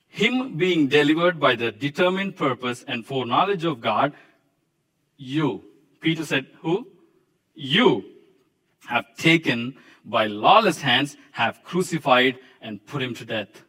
Him 0.08 0.56
being 0.56 0.88
delivered 0.88 1.41
by 1.41 1.56
the 1.56 1.73
determined 1.73 2.38
purpose 2.38 2.86
and 2.88 3.06
foreknowledge 3.06 3.65
of 3.65 3.82
God, 3.82 4.13
you, 5.17 5.63
Peter 5.99 6.23
said, 6.23 6.47
Who? 6.62 6.88
You 7.54 8.06
have 8.88 9.06
taken 9.17 9.75
by 10.06 10.28
lawless 10.28 10.80
hands, 10.80 11.17
have 11.32 11.63
crucified 11.65 12.39
and 12.62 12.86
put 12.86 13.01
him 13.01 13.13
to 13.15 13.25
death. 13.25 13.63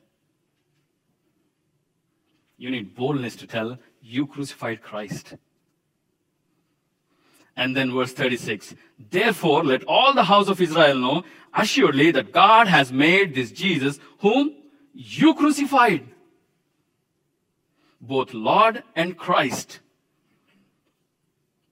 You 2.59 2.71
need 2.71 2.95
boldness 2.95 3.35
to 3.37 3.47
tell, 3.49 3.79
You 4.01 4.27
crucified 4.29 4.83
Christ. 4.83 5.35
And 7.57 7.75
then 7.75 7.93
verse 7.93 8.13
36 8.13 8.75
Therefore, 9.11 9.65
let 9.65 9.85
all 9.85 10.15
the 10.15 10.25
house 10.25 10.49
of 10.49 10.61
Israel 10.61 10.99
know 10.99 11.25
assuredly 11.55 12.11
that 12.11 12.33
God 12.33 12.69
has 12.69 12.93
made 12.93 13.35
this 13.35 13.51
Jesus, 13.51 13.99
whom 14.19 14.55
you 14.93 15.35
crucified, 15.35 16.07
both 18.01 18.35
Lord 18.35 18.83
and 18.95 19.17
Christ. 19.17 19.81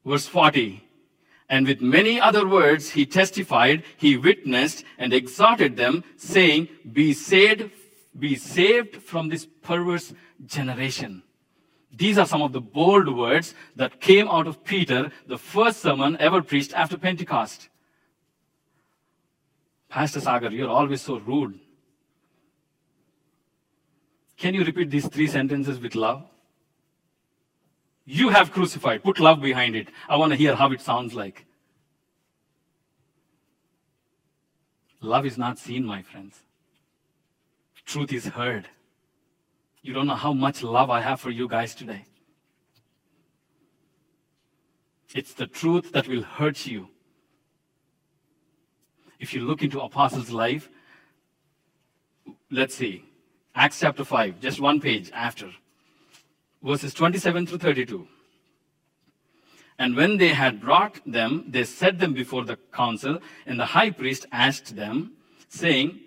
Verse 0.05 0.27
40 0.27 0.83
And 1.49 1.67
with 1.67 1.81
many 1.81 2.21
other 2.21 2.47
words 2.47 2.91
he 2.91 3.07
testified, 3.07 3.85
he 3.97 4.17
witnessed, 4.17 4.85
and 4.99 5.13
exhorted 5.13 5.77
them, 5.77 6.05
saying, 6.17 6.69
Be 6.91 7.13
saved, 7.13 7.71
be 8.19 8.37
saved 8.37 8.97
from 8.97 9.29
this 9.29 9.47
perverse 9.63 10.13
generation. 10.45 11.23
These 11.97 12.19
are 12.19 12.27
some 12.27 12.43
of 12.43 12.53
the 12.53 12.61
bold 12.61 13.09
words 13.09 13.55
that 13.77 14.01
came 14.01 14.29
out 14.29 14.47
of 14.47 14.65
Peter, 14.65 15.13
the 15.27 15.39
first 15.39 15.81
sermon 15.81 16.17
ever 16.19 16.43
preached 16.43 16.73
after 16.75 16.99
Pentecost. 16.99 17.69
Pastor 19.89 20.21
Sagar, 20.21 20.51
you're 20.51 20.69
always 20.69 21.03
so 21.03 21.19
rude. 21.19 21.61
Can 24.37 24.55
you 24.55 24.65
repeat 24.65 24.91
these 24.91 25.07
three 25.07 25.29
sentences 25.29 25.79
with 25.79 25.95
love? 25.95 26.25
You 28.05 28.31
have 28.31 28.51
crucified. 28.51 29.05
Put 29.05 29.21
love 29.21 29.41
behind 29.41 29.77
it. 29.77 29.89
I 30.09 30.17
want 30.17 30.33
to 30.33 30.37
hear 30.37 30.57
how 30.57 30.73
it 30.73 30.81
sounds 30.81 31.15
like. 31.15 31.47
Love 35.01 35.27
is 35.27 35.39
not 35.39 35.59
seen, 35.59 35.85
my 35.85 36.03
friends. 36.03 36.41
Truth 37.87 38.13
is 38.13 38.27
heard. 38.27 38.69
You 39.85 39.93
don't 39.93 40.07
know 40.07 40.15
how 40.15 40.33
much 40.33 40.63
love 40.63 40.89
I 40.89 41.03
have 41.03 41.21
for 41.21 41.31
you 41.31 41.47
guys 41.47 41.75
today. 41.75 42.07
It's 45.15 45.35
the 45.35 45.47
truth 45.47 45.93
that 45.93 46.09
will 46.09 46.23
hurt 46.23 46.67
you. 46.67 46.89
If 49.21 49.35
you 49.35 49.43
look 49.43 49.63
into 49.63 49.83
Apostles' 49.83 50.31
life, 50.31 50.71
let's 52.51 52.75
see, 52.75 53.05
Acts 53.55 53.81
chapter 53.81 54.05
5, 54.05 54.41
just 54.41 54.59
one 54.59 54.81
page 54.81 55.11
after, 55.13 55.51
verses 56.63 56.95
27 56.95 57.47
through 57.47 57.59
32. 57.59 58.09
And 59.79 59.95
when 59.95 60.17
they 60.17 60.29
had 60.29 60.63
brought 60.63 60.99
them, 61.05 61.45
they 61.49 61.65
set 61.65 61.99
them 61.99 62.15
before 62.15 62.47
the 62.47 62.57
council, 62.73 63.19
and 63.45 63.61
the 63.61 63.67
high 63.67 63.91
priest 63.91 64.25
asked 64.33 64.77
them, 64.77 65.13
saying, 65.49 66.01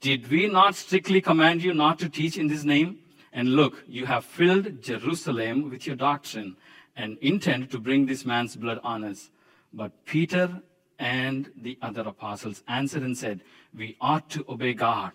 Did 0.00 0.30
we 0.30 0.46
not 0.46 0.76
strictly 0.76 1.20
command 1.20 1.64
you 1.64 1.74
not 1.74 1.98
to 1.98 2.08
teach 2.08 2.38
in 2.38 2.46
this 2.46 2.62
name? 2.62 3.00
And 3.34 3.56
look, 3.56 3.82
you 3.88 4.06
have 4.06 4.24
filled 4.24 4.80
Jerusalem 4.80 5.68
with 5.68 5.88
your 5.88 5.96
doctrine 5.96 6.56
and 6.96 7.18
intend 7.20 7.68
to 7.72 7.80
bring 7.80 8.06
this 8.06 8.24
man's 8.24 8.54
blood 8.54 8.78
on 8.84 9.02
us. 9.02 9.30
But 9.72 10.04
Peter 10.04 10.62
and 11.00 11.50
the 11.56 11.76
other 11.82 12.02
apostles 12.02 12.62
answered 12.68 13.02
and 13.02 13.18
said, 13.18 13.40
We 13.76 13.96
ought 14.00 14.30
to 14.30 14.44
obey 14.48 14.74
God 14.74 15.10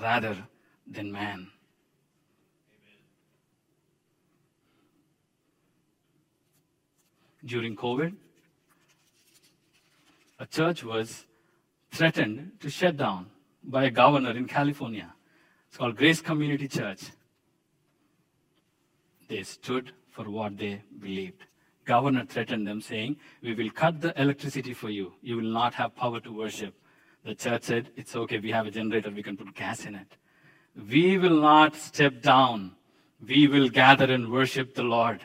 rather 0.00 0.48
than 0.86 1.12
man. 1.12 1.48
During 7.44 7.76
COVID, 7.76 8.14
a 10.38 10.46
church 10.46 10.82
was 10.84 11.26
threatened 11.90 12.52
to 12.60 12.70
shut 12.70 12.96
down 12.96 13.26
by 13.62 13.84
a 13.84 13.90
governor 13.90 14.30
in 14.30 14.46
California. 14.46 15.12
It's 15.68 15.76
called 15.76 15.96
Grace 15.96 16.22
Community 16.22 16.66
Church. 16.66 17.10
They 19.28 19.42
stood 19.42 19.92
for 20.10 20.24
what 20.24 20.56
they 20.56 20.82
believed. 20.98 21.44
Governor 21.84 22.24
threatened 22.24 22.66
them, 22.66 22.80
saying, 22.80 23.16
We 23.42 23.54
will 23.54 23.70
cut 23.70 24.00
the 24.00 24.18
electricity 24.20 24.74
for 24.74 24.90
you. 24.90 25.12
You 25.22 25.36
will 25.36 25.52
not 25.60 25.74
have 25.74 25.94
power 25.94 26.20
to 26.20 26.32
worship. 26.32 26.74
The 27.24 27.34
church 27.34 27.62
said, 27.64 27.90
It's 27.96 28.16
okay, 28.16 28.38
we 28.38 28.50
have 28.50 28.66
a 28.66 28.70
generator, 28.70 29.10
we 29.10 29.22
can 29.22 29.36
put 29.36 29.54
gas 29.54 29.86
in 29.86 29.94
it. 29.94 30.16
We 30.90 31.18
will 31.18 31.40
not 31.40 31.74
step 31.76 32.22
down. 32.22 32.72
We 33.26 33.48
will 33.48 33.68
gather 33.68 34.12
and 34.12 34.30
worship 34.30 34.74
the 34.74 34.82
Lord. 34.82 35.20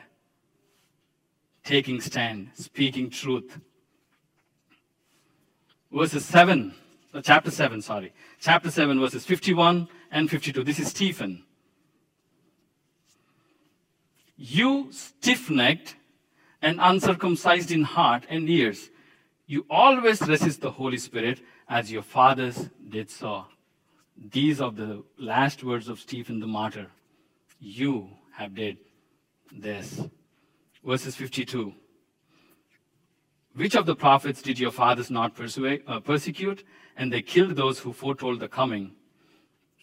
Taking 1.64 2.00
stand, 2.00 2.50
speaking 2.54 3.10
truth. 3.10 3.58
Verses 5.92 6.24
7, 6.24 6.74
uh, 7.14 7.22
chapter 7.22 7.50
7, 7.50 7.80
sorry. 7.80 8.12
Chapter 8.40 8.70
7, 8.70 8.98
verses 8.98 9.24
51 9.24 9.88
and 10.10 10.28
52. 10.28 10.64
This 10.64 10.80
is 10.80 10.88
Stephen. 10.88 11.44
You 14.36 14.88
stiff 14.90 15.50
necked 15.50 15.96
and 16.60 16.78
uncircumcised 16.80 17.70
in 17.70 17.82
heart 17.82 18.24
and 18.28 18.48
ears, 18.48 18.90
you 19.46 19.66
always 19.68 20.22
resist 20.22 20.60
the 20.60 20.70
Holy 20.70 20.96
Spirit 20.96 21.40
as 21.68 21.92
your 21.92 22.02
fathers 22.02 22.70
did 22.88 23.10
so. 23.10 23.44
These 24.16 24.60
are 24.60 24.70
the 24.70 25.02
last 25.18 25.62
words 25.62 25.88
of 25.88 26.00
Stephen 26.00 26.40
the 26.40 26.46
martyr. 26.46 26.86
You 27.60 28.08
have 28.32 28.54
did 28.54 28.78
this. 29.52 30.02
Verses 30.84 31.14
52. 31.16 31.74
Which 33.54 33.76
of 33.76 33.86
the 33.86 33.94
prophets 33.94 34.42
did 34.42 34.58
your 34.58 34.70
fathers 34.70 35.10
not 35.10 35.34
persuade, 35.34 35.82
uh, 35.86 36.00
persecute? 36.00 36.64
And 36.96 37.12
they 37.12 37.22
killed 37.22 37.56
those 37.56 37.78
who 37.78 37.92
foretold 37.92 38.40
the 38.40 38.48
coming 38.48 38.92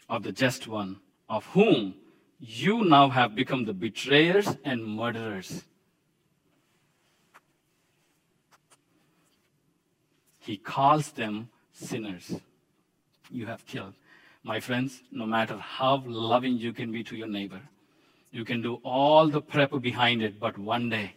of 0.10 0.24
the 0.24 0.32
just 0.32 0.68
one, 0.68 1.00
of 1.30 1.46
whom 1.48 1.96
you 2.42 2.84
now 2.84 3.08
have 3.08 3.36
become 3.36 3.66
the 3.66 3.74
betrayers 3.74 4.58
and 4.66 4.84
murderers. 4.84 5.64
He 10.40 10.58
calls 10.58 11.12
them 11.12 11.50
sinners. 11.72 12.34
You 13.30 13.46
have 13.46 13.64
killed. 13.68 13.94
My 14.44 14.60
friends, 14.60 15.04
no 15.12 15.28
matter 15.28 15.56
how 15.56 16.04
loving 16.08 16.58
you 16.58 16.74
can 16.74 16.92
be 16.92 17.04
to 17.04 17.16
your 17.16 17.28
neighbor, 17.28 17.62
you 18.32 18.44
can 18.44 18.64
do 18.64 18.82
all 18.84 19.28
the 19.28 19.42
prep 19.42 19.80
behind 19.80 20.24
it, 20.24 20.40
but 20.40 20.58
one 20.58 20.90
day, 20.90 21.14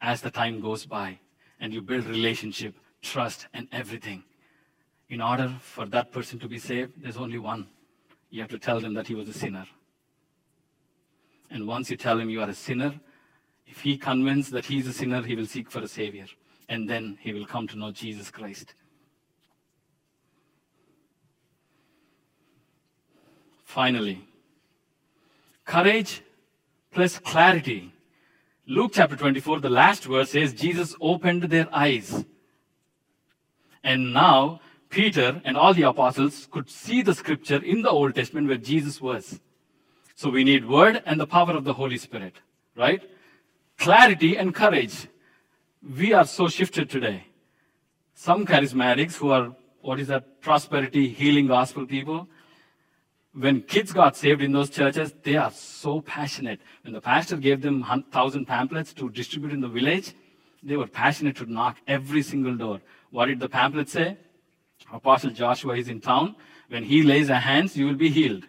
as 0.00 0.20
the 0.20 0.30
time 0.30 0.60
goes 0.60 0.86
by, 0.86 1.18
and 1.58 1.74
you 1.74 1.82
build 1.82 2.04
relationship, 2.06 2.76
trust, 3.02 3.48
and 3.54 3.66
everything, 3.72 4.22
in 5.08 5.20
order 5.20 5.52
for 5.60 5.84
that 5.86 6.12
person 6.12 6.38
to 6.38 6.46
be 6.46 6.58
saved, 6.58 6.92
there's 7.02 7.16
only 7.16 7.38
one. 7.38 7.66
You 8.30 8.40
have 8.42 8.50
to 8.50 8.58
tell 8.58 8.78
them 8.78 8.94
that 8.94 9.08
he 9.08 9.16
was 9.16 9.28
a 9.28 9.32
sinner. 9.32 9.66
And 11.54 11.68
once 11.68 11.88
you 11.88 11.96
tell 11.96 12.18
him 12.18 12.28
you 12.28 12.40
are 12.40 12.50
a 12.50 12.54
sinner, 12.54 12.92
if 13.64 13.80
he 13.80 13.96
convinced 13.96 14.50
that 14.50 14.64
he 14.64 14.80
is 14.80 14.88
a 14.88 14.92
sinner, 14.92 15.22
he 15.22 15.36
will 15.36 15.46
seek 15.46 15.70
for 15.70 15.78
a 15.78 15.86
savior. 15.86 16.26
And 16.68 16.90
then 16.90 17.16
he 17.20 17.32
will 17.32 17.46
come 17.46 17.68
to 17.68 17.78
know 17.78 17.92
Jesus 17.92 18.28
Christ. 18.28 18.74
Finally, 23.62 24.26
courage 25.64 26.22
plus 26.90 27.20
clarity. 27.20 27.92
Luke 28.66 28.90
chapter 28.94 29.14
24, 29.14 29.60
the 29.60 29.70
last 29.70 30.04
verse 30.06 30.30
says, 30.30 30.54
Jesus 30.54 30.96
opened 31.00 31.44
their 31.44 31.68
eyes. 31.72 32.24
And 33.84 34.12
now, 34.12 34.60
Peter 34.90 35.40
and 35.44 35.56
all 35.56 35.72
the 35.72 35.82
apostles 35.82 36.48
could 36.50 36.68
see 36.68 37.02
the 37.02 37.14
scripture 37.14 37.62
in 37.62 37.82
the 37.82 37.90
Old 37.90 38.16
Testament 38.16 38.48
where 38.48 38.56
Jesus 38.56 39.00
was. 39.00 39.38
So 40.14 40.30
we 40.30 40.44
need 40.44 40.68
word 40.68 41.02
and 41.06 41.20
the 41.20 41.26
power 41.26 41.52
of 41.52 41.64
the 41.64 41.72
Holy 41.72 41.98
Spirit, 41.98 42.34
right? 42.76 43.02
Clarity 43.78 44.36
and 44.36 44.54
courage. 44.54 45.08
We 45.98 46.12
are 46.12 46.24
so 46.24 46.48
shifted 46.48 46.88
today. 46.88 47.26
Some 48.14 48.46
charismatics 48.46 49.16
who 49.16 49.30
are, 49.30 49.54
what 49.80 49.98
is 49.98 50.08
that, 50.08 50.40
prosperity, 50.40 51.08
healing 51.08 51.48
gospel 51.48 51.84
people, 51.84 52.28
when 53.32 53.62
kids 53.62 53.92
got 53.92 54.16
saved 54.16 54.40
in 54.42 54.52
those 54.52 54.70
churches, 54.70 55.12
they 55.24 55.34
are 55.34 55.50
so 55.50 56.00
passionate. 56.00 56.60
When 56.82 56.92
the 56.92 57.00
pastor 57.00 57.36
gave 57.36 57.60
them 57.60 57.80
1,000 57.80 58.46
pamphlets 58.46 58.92
to 58.94 59.10
distribute 59.10 59.52
in 59.52 59.60
the 59.60 59.68
village, 59.68 60.14
they 60.62 60.76
were 60.76 60.86
passionate 60.86 61.36
to 61.36 61.52
knock 61.52 61.78
every 61.88 62.22
single 62.22 62.56
door. 62.56 62.80
What 63.10 63.26
did 63.26 63.40
the 63.40 63.48
pamphlet 63.48 63.88
say? 63.88 64.16
Apostle 64.92 65.30
Joshua 65.30 65.76
is 65.76 65.88
in 65.88 66.00
town. 66.00 66.36
When 66.68 66.84
he 66.84 67.02
lays 67.02 67.28
a 67.28 67.40
hands, 67.40 67.76
you 67.76 67.86
will 67.86 67.94
be 67.94 68.08
healed. 68.08 68.44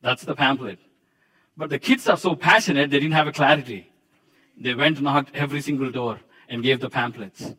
That's 0.00 0.24
the 0.24 0.34
pamphlet. 0.34 0.78
But 1.56 1.70
the 1.70 1.78
kids 1.78 2.08
are 2.08 2.16
so 2.16 2.34
passionate, 2.34 2.90
they 2.90 2.98
didn't 2.98 3.14
have 3.14 3.28
a 3.28 3.32
clarity. 3.32 3.92
They 4.58 4.74
went 4.74 4.96
and 4.96 5.04
knocked 5.04 5.34
every 5.34 5.60
single 5.60 5.90
door 5.90 6.20
and 6.48 6.62
gave 6.62 6.80
the 6.80 6.90
pamphlets. 6.90 7.54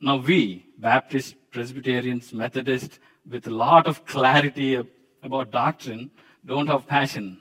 Now 0.00 0.16
we, 0.16 0.66
Baptists, 0.78 1.34
Presbyterians, 1.50 2.32
Methodists, 2.32 2.98
with 3.28 3.46
a 3.46 3.50
lot 3.50 3.86
of 3.86 4.04
clarity 4.04 4.74
about 5.22 5.50
doctrine, 5.50 6.10
don't 6.44 6.66
have 6.66 6.86
passion. 6.86 7.40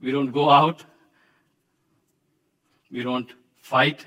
We 0.00 0.10
don't 0.10 0.32
go 0.32 0.50
out. 0.50 0.84
We 2.90 3.02
don't 3.02 3.30
fight. 3.60 4.06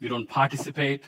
We 0.00 0.08
don't 0.08 0.28
participate. 0.28 1.04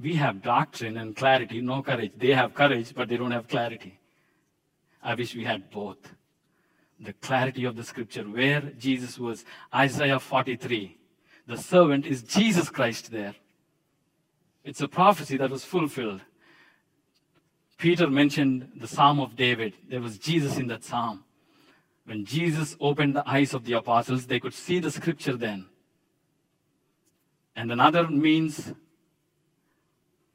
We 0.00 0.14
have 0.14 0.42
doctrine 0.42 0.96
and 0.96 1.14
clarity, 1.14 1.60
no 1.60 1.82
courage. 1.82 2.12
They 2.16 2.30
have 2.30 2.54
courage, 2.54 2.92
but 2.94 3.08
they 3.08 3.16
don't 3.16 3.30
have 3.30 3.46
clarity. 3.46 3.98
I 5.04 5.14
wish 5.14 5.36
we 5.36 5.44
had 5.44 5.70
both. 5.70 5.98
The 6.98 7.12
clarity 7.12 7.64
of 7.66 7.76
the 7.76 7.84
scripture, 7.84 8.22
where 8.22 8.62
Jesus 8.78 9.18
was. 9.18 9.44
Isaiah 9.74 10.18
43. 10.18 10.96
The 11.46 11.58
servant 11.58 12.06
is 12.06 12.22
Jesus 12.22 12.70
Christ 12.70 13.12
there. 13.12 13.34
It's 14.64 14.80
a 14.80 14.88
prophecy 14.88 15.36
that 15.36 15.50
was 15.50 15.64
fulfilled. 15.64 16.22
Peter 17.76 18.08
mentioned 18.08 18.70
the 18.76 18.88
Psalm 18.88 19.20
of 19.20 19.36
David. 19.36 19.74
There 19.90 20.00
was 20.00 20.16
Jesus 20.16 20.56
in 20.56 20.68
that 20.68 20.84
psalm. 20.84 21.24
When 22.06 22.24
Jesus 22.24 22.76
opened 22.80 23.16
the 23.16 23.28
eyes 23.28 23.52
of 23.52 23.64
the 23.64 23.74
apostles, 23.74 24.26
they 24.26 24.40
could 24.40 24.54
see 24.54 24.78
the 24.78 24.90
scripture 24.90 25.36
then. 25.36 25.66
And 27.56 27.70
another 27.70 28.08
means, 28.08 28.72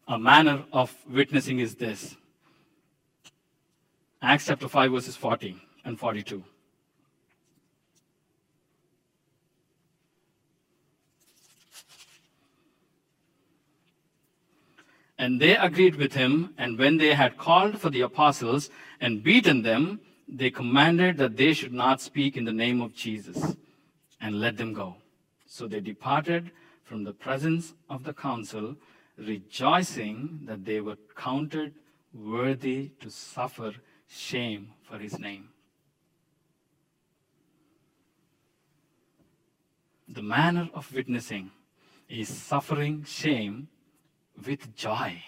a 0.07 0.19
manner 0.19 0.65
of 0.71 0.95
witnessing 1.09 1.59
is 1.59 1.75
this 1.75 2.15
Acts 4.21 4.47
chapter 4.47 4.67
5, 4.67 4.91
verses 4.91 5.15
40 5.15 5.55
and 5.85 5.97
42. 5.97 6.43
And 15.17 15.39
they 15.39 15.55
agreed 15.55 15.95
with 15.95 16.13
him, 16.13 16.53
and 16.57 16.77
when 16.77 16.97
they 16.97 17.13
had 17.13 17.37
called 17.37 17.79
for 17.79 17.89
the 17.89 18.01
apostles 18.01 18.69
and 18.99 19.23
beaten 19.23 19.61
them, 19.61 20.01
they 20.27 20.49
commanded 20.49 21.17
that 21.17 21.37
they 21.37 21.53
should 21.53 21.73
not 21.73 22.01
speak 22.01 22.35
in 22.35 22.43
the 22.43 22.53
name 22.53 22.81
of 22.81 22.93
Jesus, 22.93 23.55
and 24.19 24.41
let 24.41 24.57
them 24.57 24.73
go. 24.73 24.97
So 25.45 25.65
they 25.65 25.79
departed 25.79 26.51
from 26.83 27.05
the 27.05 27.13
presence 27.13 27.73
of 27.89 28.03
the 28.03 28.13
council, 28.13 28.75
rejoicing 29.17 30.41
that 30.43 30.65
they 30.65 30.81
were 30.81 30.97
counted 31.15 31.73
worthy 32.13 32.91
to 32.99 33.09
suffer 33.09 33.73
shame 34.09 34.73
for 34.81 34.97
his 34.97 35.19
name. 35.19 35.49
The 40.07 40.23
manner 40.23 40.69
of 40.73 40.91
witnessing 40.93 41.51
is 42.09 42.27
suffering 42.27 43.03
shame 43.03 43.67
with 44.45 44.75
joy. 44.75 45.21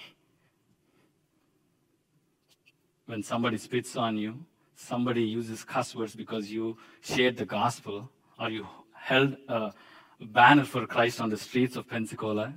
When 3.06 3.22
somebody 3.22 3.58
spits 3.58 3.96
on 3.96 4.18
you, 4.18 4.44
somebody 4.76 5.24
uses 5.24 5.64
cuss 5.64 5.96
words 5.96 6.16
because 6.16 6.52
you 6.52 6.78
shared 7.02 7.38
the 7.38 7.46
gospel 7.46 8.10
or 8.40 8.50
you 8.50 8.66
held 8.94 9.38
a 9.48 9.72
banner 10.20 10.64
for 10.64 10.88
Christ 10.88 11.22
on 11.22 11.30
the 11.30 11.38
streets 11.38 11.76
of 11.76 11.88
Pensacola, 11.88 12.54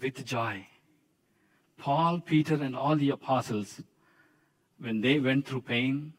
with 0.00 0.24
joy. 0.24 0.66
Paul, 1.80 2.20
Peter, 2.20 2.54
and 2.54 2.76
all 2.76 2.94
the 2.94 3.10
apostles, 3.10 3.80
when 4.78 5.00
they 5.00 5.18
went 5.18 5.46
through 5.46 5.62
pain, 5.62 6.12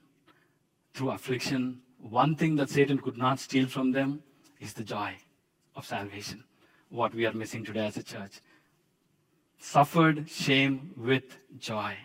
through 0.93 1.12
affliction, 1.12 1.82
one 2.00 2.36
thing 2.36 2.56
that 2.56 2.69
Satan 2.69 2.97
could 2.97 3.17
not 3.17 3.39
steal 3.39 3.67
from 3.67 3.91
them 3.91 4.24
is 4.60 4.74
the 4.74 4.84
joy 4.84 5.13
of 5.76 5.86
salvation 5.86 6.43
what 6.91 7.15
we 7.15 7.26
are 7.26 7.34
missing 7.34 7.63
today 7.63 7.86
as 7.86 7.97
a 7.97 8.04
church. 8.04 8.41
Suffered 9.58 10.30
shame 10.30 10.91
with 10.97 11.38
joy. 11.58 11.95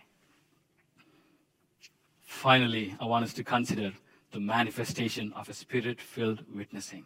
Finally, 2.22 2.96
I 3.00 3.06
want 3.06 3.24
us 3.24 3.32
to 3.34 3.44
consider 3.44 3.92
the 4.30 4.40
manifestation 4.40 5.32
of 5.32 5.48
a 5.48 5.54
spirit 5.54 6.00
filled 6.00 6.44
witnessing. 6.54 7.04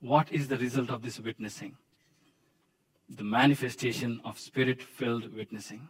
What 0.00 0.30
is 0.30 0.48
the 0.48 0.58
result 0.58 0.90
of 0.90 1.02
this 1.02 1.18
witnessing? 1.18 1.76
The 3.08 3.24
manifestation 3.24 4.20
of 4.24 4.38
spirit 4.38 4.82
filled 4.82 5.34
witnessing. 5.34 5.88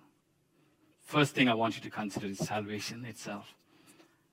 First 1.03 1.35
thing 1.35 1.49
I 1.49 1.55
want 1.55 1.77
you 1.77 1.83
to 1.83 1.91
consider 1.91 2.27
is 2.27 2.39
salvation 2.39 3.05
itself. 3.05 3.55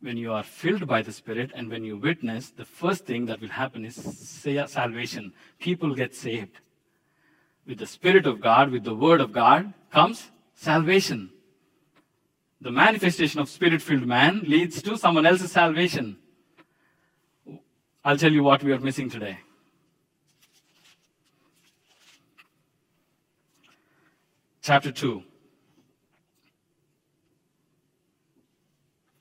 When 0.02 0.18
you 0.18 0.34
are 0.34 0.44
filled 0.44 0.86
by 0.86 1.02
the 1.02 1.14
Spirit 1.14 1.52
and 1.56 1.70
when 1.70 1.86
you 1.86 1.96
witness, 1.96 2.50
the 2.50 2.66
first 2.66 3.06
thing 3.06 3.26
that 3.28 3.40
will 3.40 3.48
happen 3.48 3.86
is 3.86 3.96
salvation. 4.68 5.32
People 5.60 5.96
get 5.96 6.14
saved. 6.14 6.60
With 7.66 7.78
the 7.78 7.88
Spirit 7.88 8.26
of 8.26 8.42
God, 8.42 8.70
with 8.70 8.84
the 8.84 8.96
Word 8.96 9.22
of 9.22 9.32
God, 9.32 9.74
comes 9.92 10.32
salvation. 10.56 11.30
The 12.60 12.72
manifestation 12.72 13.40
of 13.40 13.48
spirit 13.50 13.82
filled 13.82 14.06
man 14.06 14.42
leads 14.46 14.82
to 14.82 14.98
someone 14.98 15.26
else's 15.26 15.52
salvation. 15.52 16.18
I'll 18.04 18.18
tell 18.18 18.32
you 18.32 18.44
what 18.44 18.64
we 18.64 18.74
are 18.74 18.80
missing 18.80 19.10
today. 19.10 19.38
Chapter 24.64 24.94
2, 24.94 25.22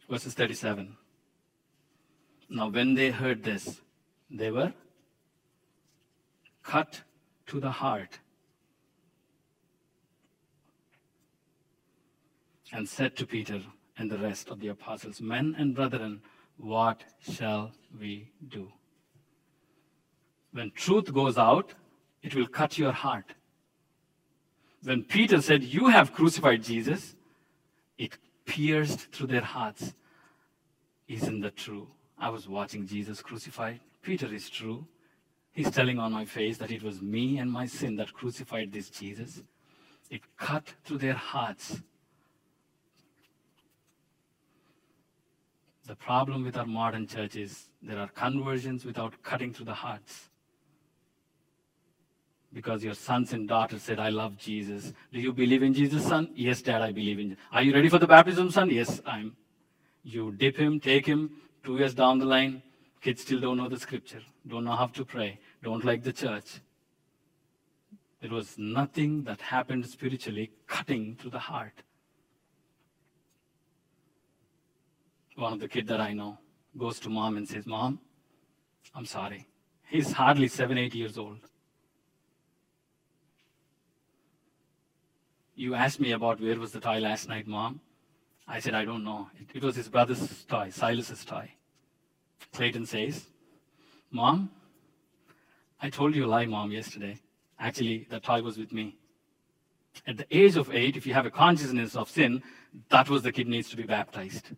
verses 0.09 0.35
37. 0.35 0.96
Now, 2.48 2.68
when 2.68 2.94
they 2.94 3.11
heard 3.11 3.42
this, 3.42 3.81
they 4.31 4.52
were 4.52 4.72
cut 6.62 7.02
to 7.48 7.59
the 7.59 7.72
heart 7.72 8.20
and 12.72 12.88
said 12.88 13.16
to 13.16 13.26
Peter 13.26 13.62
and 13.98 14.09
the 14.09 14.18
rest 14.18 14.48
of 14.48 14.61
the 14.61 14.68
apostles, 14.68 15.20
Men 15.20 15.57
and 15.59 15.74
brethren, 15.74 16.22
what 16.57 17.02
shall 17.18 17.72
we 17.98 18.31
do? 18.46 18.70
When 20.52 20.70
truth 20.70 21.12
goes 21.12 21.37
out, 21.37 21.74
it 22.22 22.37
will 22.37 22.46
cut 22.46 22.78
your 22.78 22.92
heart. 22.92 23.35
When 24.85 25.05
Peter 25.05 25.40
said, 25.40 25.62
You 25.62 25.88
have 25.88 26.12
crucified 26.12 26.62
Jesus, 26.62 27.14
it 27.99 28.18
pierced 28.45 29.12
through 29.12 29.29
their 29.29 29.42
hearts. 29.42 29.95
Isn't 31.09 31.40
that 31.40 31.57
true? 31.57 31.88
I 32.18 32.31
was 32.31 32.49
watching 32.49 32.87
Jesus 32.87 33.23
crucified. 33.23 33.81
Peter 34.03 34.33
is 34.33 34.49
true. 34.51 34.87
He's 35.53 35.71
telling 35.71 35.99
on 35.99 36.12
my 36.12 36.25
face 36.25 36.57
that 36.59 36.71
it 36.71 36.83
was 36.83 37.03
me 37.03 37.38
and 37.38 37.51
my 37.51 37.66
sin 37.66 37.97
that 37.97 38.12
crucified 38.12 38.73
this 38.73 38.88
Jesus. 38.88 39.42
It 40.11 40.23
cut 40.37 40.73
through 40.85 40.99
their 40.99 41.14
hearts. 41.14 41.81
The 45.87 45.97
problem 45.97 46.45
with 46.45 46.57
our 46.57 46.66
modern 46.66 47.07
church 47.07 47.37
is 47.37 47.68
there 47.83 47.99
are 47.99 48.09
conversions 48.09 48.85
without 48.85 49.23
cutting 49.23 49.53
through 49.53 49.66
the 49.66 49.75
hearts. 49.75 50.31
Because 52.53 52.85
your 52.85 52.95
sons 52.95 53.33
and 53.33 53.49
daughters 53.49 53.83
said, 53.83 53.99
I 53.99 54.11
love 54.11 54.37
Jesus. 54.37 54.93
Do 55.12 55.21
you 55.21 55.33
believe 55.33 55.62
in 55.62 55.73
Jesus, 55.73 56.07
son? 56.07 56.31
Yes, 56.35 56.61
dad, 56.61 56.83
I 56.83 56.93
believe 56.93 57.19
in 57.19 57.31
Jesus. 57.31 57.45
Are 57.51 57.62
you 57.62 57.73
ready 57.73 57.88
for 57.88 57.99
the 57.99 58.07
baptism, 58.07 58.51
son? 58.51 58.71
Yes, 58.71 59.01
I'm. 59.07 59.37
You 60.03 60.33
dip 60.33 60.57
him, 60.57 60.81
take 60.81 61.07
him, 61.07 61.31
two 61.65 61.77
years 61.77 61.95
down 61.95 62.19
the 62.19 62.27
line, 62.27 62.62
kids 63.01 63.23
still 63.23 63.41
don't 63.41 63.57
know 63.57 63.69
the 63.69 63.79
scripture, 63.79 64.21
don't 64.47 64.65
know 64.65 64.77
how 64.77 64.88
to 64.88 65.05
pray, 65.05 65.38
don't 65.62 65.85
like 65.85 66.03
the 66.03 66.12
church. 66.12 66.61
There 68.21 68.31
was 68.31 68.59
nothing 68.59 69.25
that 69.25 69.41
happened 69.41 69.87
spiritually 69.87 70.51
cutting 70.67 71.17
through 71.17 71.31
the 71.31 71.38
heart. 71.38 71.83
one 75.37 75.53
of 75.53 75.61
the 75.61 75.69
kids 75.69 75.88
that 75.88 76.01
I 76.01 76.12
know 76.12 76.38
goes 76.77 77.01
to 77.01 77.09
mom 77.09 77.37
and 77.37 77.49
says, 77.49 77.67
Mom, 77.67 78.01
I'm 78.95 79.07
sorry. 79.07 79.49
He's 79.88 80.12
hardly 80.12 80.49
seven, 80.49 80.79
eight 80.79 80.95
years 80.95 81.19
old. 81.19 81.38
You 85.55 85.75
asked 85.75 86.01
me 86.01 86.12
about 86.12 86.41
where 86.41 86.59
was 86.59 86.73
the 86.73 86.81
toy 86.81 86.99
last 86.99 87.29
night, 87.29 87.47
Mom. 87.47 87.81
I 88.49 88.59
said, 88.59 88.75
I 88.75 88.85
don't 88.85 89.05
know. 89.05 89.29
It, 89.38 89.57
it 89.57 89.62
was 89.62 89.77
his 89.77 89.88
brother's 89.88 90.45
toy, 90.45 90.71
Silas's 90.71 91.25
toy. 91.25 91.51
Clayton 92.53 92.87
says, 92.87 93.27
Mom, 94.11 94.51
I 95.81 95.91
told 95.91 96.15
you 96.15 96.25
a 96.25 96.27
lie, 96.27 96.47
Mom, 96.47 96.73
yesterday. 96.73 97.19
Actually, 97.59 98.07
the 98.11 98.21
toy 98.21 98.43
was 98.43 98.59
with 98.59 98.73
me. 98.73 98.97
At 100.07 100.17
the 100.17 100.27
age 100.31 100.57
of 100.57 100.75
eight, 100.75 100.97
if 100.97 101.07
you 101.07 101.15
have 101.15 101.27
a 101.27 101.31
consciousness 101.31 101.97
of 101.97 102.09
sin, 102.09 102.43
that 102.88 103.09
was 103.09 103.23
the 103.23 103.33
kid 103.33 103.47
needs 103.47 103.69
to 103.71 103.77
be 103.77 103.83
baptized 103.83 104.53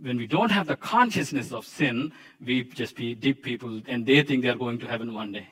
when 0.00 0.16
we 0.16 0.26
don't 0.26 0.50
have 0.50 0.66
the 0.66 0.76
consciousness 0.76 1.52
of 1.52 1.66
sin, 1.66 2.12
we 2.44 2.64
just 2.64 2.94
be 2.94 3.14
deep 3.14 3.42
people 3.42 3.80
and 3.86 4.06
they 4.06 4.22
think 4.22 4.42
they're 4.42 4.54
going 4.54 4.78
to 4.78 4.86
heaven 4.86 5.12
one 5.12 5.32
day. 5.32 5.48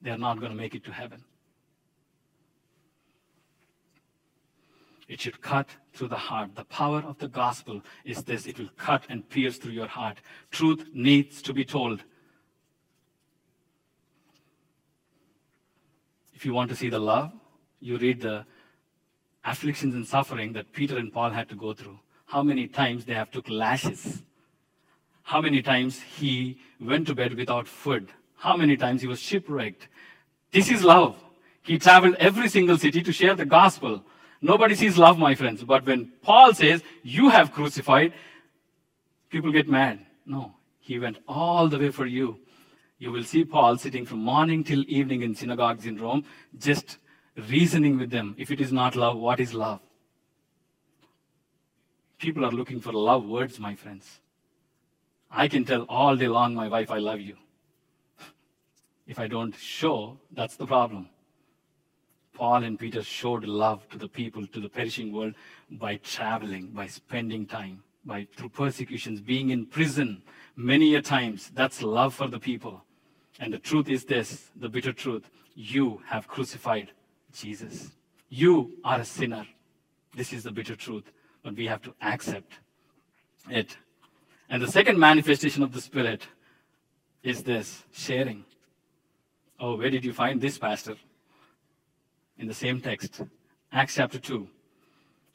They're 0.00 0.18
not 0.18 0.38
going 0.38 0.52
to 0.52 0.56
make 0.56 0.74
it 0.74 0.84
to 0.84 0.92
heaven. 0.92 1.24
It 5.10 5.20
should 5.20 5.42
cut 5.42 5.68
through 5.92 6.06
the 6.06 6.16
heart. 6.16 6.54
The 6.54 6.64
power 6.66 7.02
of 7.04 7.18
the 7.18 7.26
gospel 7.26 7.82
is 8.04 8.22
this 8.22 8.46
it 8.46 8.60
will 8.60 8.70
cut 8.76 9.02
and 9.08 9.28
pierce 9.28 9.58
through 9.58 9.72
your 9.72 9.88
heart. 9.88 10.18
Truth 10.52 10.84
needs 10.94 11.42
to 11.42 11.52
be 11.52 11.64
told. 11.64 12.04
If 16.32 16.46
you 16.46 16.54
want 16.54 16.70
to 16.70 16.76
see 16.76 16.88
the 16.88 17.00
love, 17.00 17.32
you 17.80 17.98
read 17.98 18.20
the 18.20 18.46
afflictions 19.44 19.96
and 19.96 20.06
suffering 20.06 20.52
that 20.52 20.72
Peter 20.72 20.96
and 20.96 21.12
Paul 21.12 21.30
had 21.30 21.48
to 21.48 21.56
go 21.56 21.72
through 21.74 21.98
how 22.26 22.44
many 22.44 22.68
times 22.68 23.04
they 23.04 23.14
have 23.14 23.32
took 23.32 23.50
lashes, 23.50 24.22
how 25.24 25.40
many 25.40 25.60
times 25.60 26.00
he 26.00 26.60
went 26.80 27.08
to 27.08 27.16
bed 27.16 27.34
without 27.34 27.66
food, 27.66 28.12
how 28.36 28.56
many 28.56 28.76
times 28.76 29.00
he 29.00 29.08
was 29.08 29.18
shipwrecked. 29.18 29.88
This 30.52 30.70
is 30.70 30.84
love. 30.84 31.16
He 31.62 31.80
traveled 31.80 32.14
every 32.20 32.48
single 32.48 32.78
city 32.78 33.02
to 33.02 33.12
share 33.12 33.34
the 33.34 33.44
gospel. 33.44 34.04
Nobody 34.42 34.74
sees 34.74 34.96
love, 34.96 35.18
my 35.18 35.34
friends. 35.34 35.62
But 35.62 35.84
when 35.86 36.12
Paul 36.22 36.54
says, 36.54 36.82
You 37.02 37.28
have 37.28 37.52
crucified, 37.52 38.14
people 39.28 39.52
get 39.52 39.68
mad. 39.68 40.06
No, 40.24 40.54
he 40.78 40.98
went 40.98 41.18
all 41.28 41.68
the 41.68 41.78
way 41.78 41.90
for 41.90 42.06
you. 42.06 42.38
You 42.98 43.10
will 43.10 43.24
see 43.24 43.44
Paul 43.44 43.78
sitting 43.78 44.04
from 44.04 44.18
morning 44.18 44.62
till 44.62 44.84
evening 44.86 45.22
in 45.22 45.34
synagogues 45.34 45.86
in 45.86 45.96
Rome, 45.96 46.24
just 46.58 46.98
reasoning 47.48 47.98
with 47.98 48.10
them. 48.10 48.34
If 48.38 48.50
it 48.50 48.60
is 48.60 48.72
not 48.72 48.96
love, 48.96 49.16
what 49.16 49.40
is 49.40 49.54
love? 49.54 49.80
People 52.18 52.44
are 52.44 52.50
looking 52.50 52.80
for 52.80 52.92
love 52.92 53.24
words, 53.24 53.58
my 53.58 53.74
friends. 53.74 54.20
I 55.30 55.48
can 55.48 55.64
tell 55.64 55.82
all 55.82 56.16
day 56.16 56.28
long 56.28 56.54
my 56.54 56.68
wife, 56.68 56.90
I 56.90 56.98
love 56.98 57.20
you. 57.20 57.36
If 59.06 59.18
I 59.18 59.26
don't 59.26 59.56
show, 59.56 60.18
that's 60.32 60.56
the 60.56 60.66
problem. 60.66 61.08
Paul 62.40 62.64
and 62.64 62.78
Peter 62.78 63.02
showed 63.02 63.44
love 63.44 63.86
to 63.90 63.98
the 63.98 64.08
people, 64.08 64.46
to 64.46 64.60
the 64.60 64.68
perishing 64.70 65.12
world, 65.12 65.34
by 65.72 65.96
traveling, 65.96 66.68
by 66.68 66.86
spending 66.86 67.44
time, 67.44 67.82
by 68.06 68.26
through 68.34 68.48
persecutions, 68.48 69.20
being 69.20 69.50
in 69.50 69.66
prison 69.66 70.22
many 70.56 70.94
a 70.94 71.02
times. 71.02 71.50
That's 71.54 71.82
love 71.82 72.14
for 72.14 72.28
the 72.28 72.40
people. 72.40 72.82
And 73.40 73.52
the 73.52 73.58
truth 73.58 73.90
is 73.90 74.06
this 74.06 74.48
the 74.56 74.70
bitter 74.70 74.94
truth 74.94 75.28
you 75.54 76.00
have 76.06 76.26
crucified 76.28 76.92
Jesus. 77.30 77.90
You 78.30 78.72
are 78.84 79.00
a 79.00 79.04
sinner. 79.04 79.46
This 80.16 80.32
is 80.32 80.42
the 80.44 80.50
bitter 80.50 80.76
truth 80.76 81.12
but 81.42 81.54
we 81.56 81.66
have 81.66 81.82
to 81.82 81.94
accept 82.00 82.54
it. 83.50 83.76
And 84.48 84.62
the 84.62 84.70
second 84.70 84.98
manifestation 84.98 85.62
of 85.62 85.72
the 85.72 85.80
Spirit 85.82 86.26
is 87.22 87.42
this 87.42 87.84
sharing. 87.92 88.46
Oh, 89.58 89.76
where 89.76 89.90
did 89.90 90.06
you 90.06 90.14
find 90.14 90.40
this, 90.40 90.56
Pastor? 90.56 90.96
In 92.40 92.48
the 92.48 92.54
same 92.54 92.80
text, 92.80 93.20
Acts 93.70 93.96
chapter 93.96 94.18
2. 94.18 94.48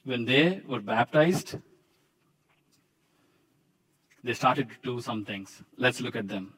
When 0.05 0.25
they 0.25 0.61
were 0.67 0.79
baptized, 0.79 1.59
they 4.23 4.33
started 4.33 4.69
to 4.71 4.75
do 4.81 4.99
some 4.99 5.23
things. 5.23 5.61
Let's 5.77 6.01
look 6.01 6.15
at 6.15 6.27
them. 6.27 6.53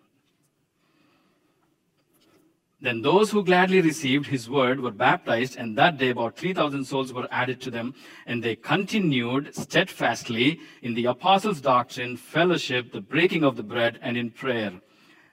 Then 2.79 3.01
those 3.01 3.29
who 3.29 3.43
gladly 3.43 3.81
received 3.81 4.27
his 4.27 4.49
word 4.49 4.79
were 4.79 4.91
baptized, 4.91 5.57
and 5.57 5.77
that 5.77 5.97
day 5.97 6.11
about 6.11 6.37
3,000 6.37 6.85
souls 6.85 7.11
were 7.11 7.27
added 7.29 7.59
to 7.61 7.71
them, 7.71 7.93
and 8.25 8.41
they 8.41 8.55
continued 8.55 9.53
steadfastly 9.53 10.61
in 10.81 10.93
the 10.93 11.07
apostles' 11.07 11.59
doctrine, 11.59 12.15
fellowship, 12.15 12.93
the 12.93 13.01
breaking 13.01 13.43
of 13.43 13.57
the 13.57 13.63
bread, 13.63 13.99
and 14.01 14.15
in 14.15 14.29
prayer. 14.29 14.79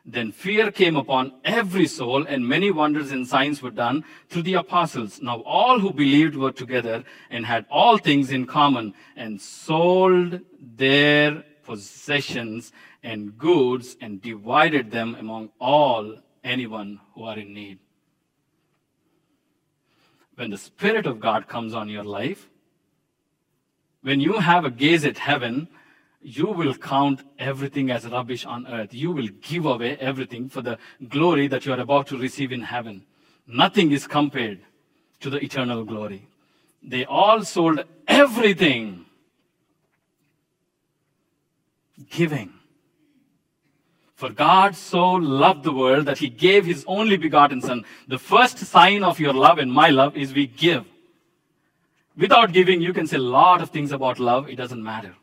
Then 0.06 0.32
fear 0.32 0.70
came 0.70 0.96
upon 0.96 1.32
every 1.44 1.86
soul, 1.86 2.26
and 2.26 2.46
many 2.46 2.70
wonders 2.70 3.10
and 3.10 3.26
signs 3.26 3.62
were 3.62 3.70
done 3.70 4.04
through 4.28 4.42
the 4.42 4.54
apostles. 4.54 5.22
Now 5.22 5.40
all 5.40 5.80
who 5.80 5.92
believed 5.92 6.36
were 6.36 6.52
together 6.52 7.04
and 7.30 7.46
had 7.46 7.64
all 7.70 7.96
things 7.96 8.30
in 8.30 8.46
common, 8.46 8.92
and 9.16 9.40
sold 9.40 10.40
their 10.60 11.44
possessions 11.62 12.72
and 13.02 13.38
goods, 13.38 13.96
and 14.00 14.20
divided 14.20 14.90
them 14.90 15.14
among 15.14 15.50
all 15.58 16.18
anyone 16.42 17.00
who 17.14 17.24
are 17.24 17.38
in 17.38 17.54
need. 17.54 17.78
When 20.34 20.50
the 20.50 20.58
Spirit 20.58 21.06
of 21.06 21.20
God 21.20 21.48
comes 21.48 21.74
on 21.74 21.88
your 21.88 22.04
life, 22.04 22.50
when 24.02 24.20
you 24.20 24.34
have 24.34 24.66
a 24.66 24.70
gaze 24.70 25.06
at 25.06 25.16
heaven, 25.16 25.68
you 26.24 26.46
will 26.46 26.74
count 26.74 27.22
everything 27.38 27.90
as 27.90 28.06
rubbish 28.06 28.46
on 28.46 28.66
earth. 28.66 28.94
You 28.94 29.12
will 29.12 29.28
give 29.42 29.66
away 29.66 29.98
everything 29.98 30.48
for 30.48 30.62
the 30.62 30.78
glory 31.10 31.48
that 31.48 31.66
you 31.66 31.72
are 31.74 31.80
about 31.80 32.06
to 32.08 32.16
receive 32.16 32.50
in 32.50 32.62
heaven. 32.62 33.04
Nothing 33.46 33.92
is 33.92 34.06
compared 34.06 34.60
to 35.20 35.28
the 35.28 35.36
eternal 35.44 35.84
glory. 35.84 36.26
They 36.82 37.04
all 37.04 37.44
sold 37.44 37.84
everything. 38.08 39.04
Giving. 42.10 42.54
For 44.14 44.30
God 44.30 44.74
so 44.74 45.12
loved 45.12 45.62
the 45.62 45.72
world 45.72 46.06
that 46.06 46.18
he 46.18 46.30
gave 46.30 46.64
his 46.64 46.84
only 46.88 47.18
begotten 47.18 47.60
Son. 47.60 47.84
The 48.08 48.18
first 48.18 48.56
sign 48.58 49.04
of 49.04 49.20
your 49.20 49.34
love 49.34 49.58
and 49.58 49.70
my 49.70 49.90
love 49.90 50.16
is 50.16 50.32
we 50.32 50.46
give. 50.46 50.86
Without 52.16 52.52
giving, 52.52 52.80
you 52.80 52.94
can 52.94 53.06
say 53.06 53.16
a 53.16 53.20
lot 53.20 53.60
of 53.60 53.68
things 53.68 53.92
about 53.92 54.18
love. 54.18 54.48
It 54.48 54.56
doesn't 54.56 54.82
matter. 54.82 55.14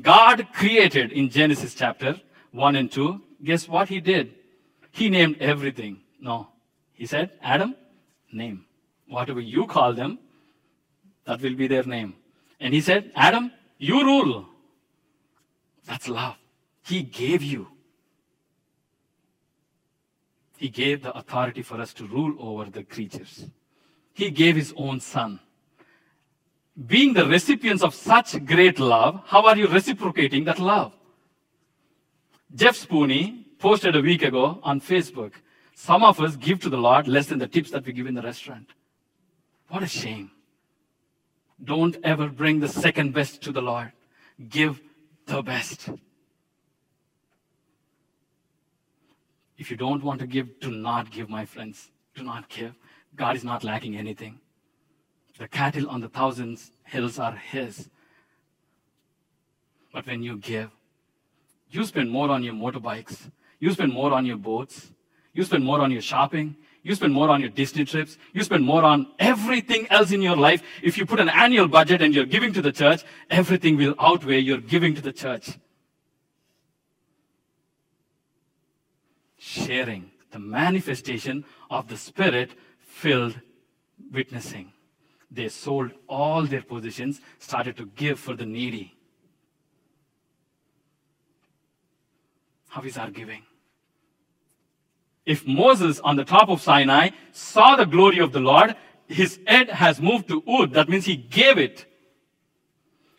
God 0.00 0.48
created 0.52 1.12
in 1.12 1.30
Genesis 1.30 1.74
chapter 1.74 2.20
1 2.52 2.76
and 2.76 2.90
2. 2.90 3.20
Guess 3.42 3.68
what 3.68 3.88
he 3.88 4.00
did? 4.00 4.34
He 4.90 5.08
named 5.08 5.36
everything. 5.40 6.00
No. 6.20 6.48
He 6.92 7.06
said, 7.06 7.32
Adam, 7.42 7.74
name. 8.32 8.64
Whatever 9.08 9.40
you 9.40 9.66
call 9.66 9.92
them, 9.92 10.18
that 11.26 11.40
will 11.40 11.54
be 11.54 11.66
their 11.66 11.84
name. 11.84 12.14
And 12.60 12.72
he 12.72 12.80
said, 12.80 13.12
Adam, 13.14 13.52
you 13.78 14.04
rule. 14.04 14.46
That's 15.84 16.08
love. 16.08 16.36
He 16.84 17.02
gave 17.02 17.42
you. 17.42 17.68
He 20.56 20.68
gave 20.68 21.02
the 21.02 21.14
authority 21.16 21.62
for 21.62 21.80
us 21.80 21.92
to 21.94 22.06
rule 22.06 22.36
over 22.38 22.70
the 22.70 22.84
creatures. 22.84 23.46
He 24.12 24.30
gave 24.30 24.56
his 24.56 24.72
own 24.76 25.00
son. 25.00 25.40
Being 26.86 27.12
the 27.12 27.26
recipients 27.26 27.82
of 27.82 27.94
such 27.94 28.44
great 28.44 28.80
love, 28.80 29.22
how 29.26 29.46
are 29.46 29.56
you 29.56 29.68
reciprocating 29.68 30.44
that 30.44 30.58
love? 30.58 30.92
Jeff 32.54 32.76
Spooney 32.76 33.44
posted 33.58 33.94
a 33.94 34.00
week 34.00 34.22
ago 34.22 34.58
on 34.62 34.80
Facebook. 34.80 35.32
Some 35.76 36.02
of 36.02 36.20
us 36.20 36.36
give 36.36 36.60
to 36.60 36.70
the 36.70 36.76
Lord 36.76 37.06
less 37.06 37.26
than 37.26 37.38
the 37.38 37.46
tips 37.46 37.70
that 37.70 37.86
we 37.86 37.92
give 37.92 38.06
in 38.06 38.14
the 38.14 38.22
restaurant. 38.22 38.70
What 39.68 39.82
a 39.82 39.86
shame. 39.86 40.30
Don't 41.62 41.96
ever 42.02 42.28
bring 42.28 42.60
the 42.60 42.68
second 42.68 43.14
best 43.14 43.40
to 43.42 43.52
the 43.52 43.62
Lord. 43.62 43.92
Give 44.48 44.80
the 45.26 45.42
best. 45.42 45.88
If 49.56 49.70
you 49.70 49.76
don't 49.76 50.02
want 50.02 50.20
to 50.20 50.26
give, 50.26 50.60
do 50.60 50.70
not 50.70 51.10
give, 51.10 51.28
my 51.28 51.44
friends. 51.44 51.90
Do 52.14 52.24
not 52.24 52.48
give. 52.48 52.74
God 53.14 53.36
is 53.36 53.44
not 53.44 53.62
lacking 53.62 53.96
anything. 53.96 54.40
The 55.38 55.48
cattle 55.48 55.88
on 55.88 56.00
the 56.00 56.08
thousands 56.08 56.70
hills 56.84 57.18
are 57.18 57.32
His. 57.32 57.88
But 59.92 60.06
when 60.06 60.22
you 60.22 60.36
give, 60.36 60.70
you 61.70 61.84
spend 61.84 62.10
more 62.10 62.30
on 62.30 62.42
your 62.42 62.54
motorbikes, 62.54 63.30
you 63.58 63.72
spend 63.72 63.92
more 63.92 64.12
on 64.12 64.26
your 64.26 64.36
boats, 64.36 64.90
you 65.32 65.44
spend 65.44 65.64
more 65.64 65.80
on 65.80 65.90
your 65.90 66.02
shopping, 66.02 66.56
you 66.82 66.94
spend 66.94 67.12
more 67.12 67.30
on 67.30 67.40
your 67.40 67.50
Disney 67.50 67.84
trips, 67.84 68.18
you 68.32 68.42
spend 68.42 68.64
more 68.64 68.84
on 68.84 69.06
everything 69.18 69.86
else 69.90 70.12
in 70.12 70.22
your 70.22 70.36
life. 70.36 70.62
If 70.82 70.98
you 70.98 71.06
put 71.06 71.20
an 71.20 71.28
annual 71.28 71.68
budget 71.68 72.02
and 72.02 72.14
you're 72.14 72.26
giving 72.26 72.52
to 72.52 72.62
the 72.62 72.72
church, 72.72 73.02
everything 73.30 73.76
will 73.76 73.94
outweigh 73.98 74.40
your 74.40 74.58
giving 74.58 74.94
to 74.94 75.00
the 75.00 75.12
church. 75.12 75.58
sharing 79.44 80.10
the 80.30 80.38
manifestation 80.38 81.44
of 81.70 81.88
the 81.88 81.96
Spirit 81.96 82.50
filled 82.78 83.38
witnessing. 84.10 84.72
They 85.34 85.48
sold 85.48 85.90
all 86.08 86.44
their 86.44 86.62
positions, 86.62 87.20
started 87.38 87.76
to 87.78 87.86
give 87.86 88.20
for 88.20 88.36
the 88.36 88.46
needy. 88.46 88.94
How 92.68 92.82
is 92.82 92.96
our 92.96 93.10
giving? 93.10 93.42
If 95.26 95.46
Moses 95.46 95.98
on 96.00 96.16
the 96.16 96.24
top 96.24 96.48
of 96.48 96.60
Sinai 96.60 97.10
saw 97.32 97.76
the 97.76 97.86
glory 97.86 98.18
of 98.18 98.32
the 98.32 98.40
Lord, 98.40 98.76
his 99.08 99.40
head 99.46 99.70
has 99.70 100.00
moved 100.00 100.28
to 100.28 100.42
Ud. 100.46 100.72
That 100.72 100.88
means 100.88 101.04
he 101.04 101.16
gave 101.16 101.58
it. 101.58 101.86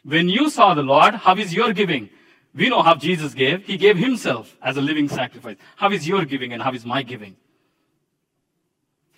When 0.04 0.30
you 0.30 0.50
saw 0.50 0.74
the 0.74 0.84
Lord, 0.84 1.16
how 1.16 1.36
is 1.36 1.54
your 1.54 1.74
giving? 1.74 2.10
We 2.54 2.70
know 2.70 2.82
how 2.82 2.96
Jesus 2.96 3.34
gave. 3.34 3.66
He 3.66 3.76
gave 3.76 3.98
himself 3.98 4.56
as 4.62 4.78
a 4.78 4.82
living 4.82 5.10
sacrifice. 5.10 5.58
How 5.76 5.92
is 5.92 6.08
your 6.08 6.24
giving 6.24 6.54
and 6.54 6.62
how 6.62 6.72
is 6.72 6.86
my 6.86 7.02
giving? 7.02 7.36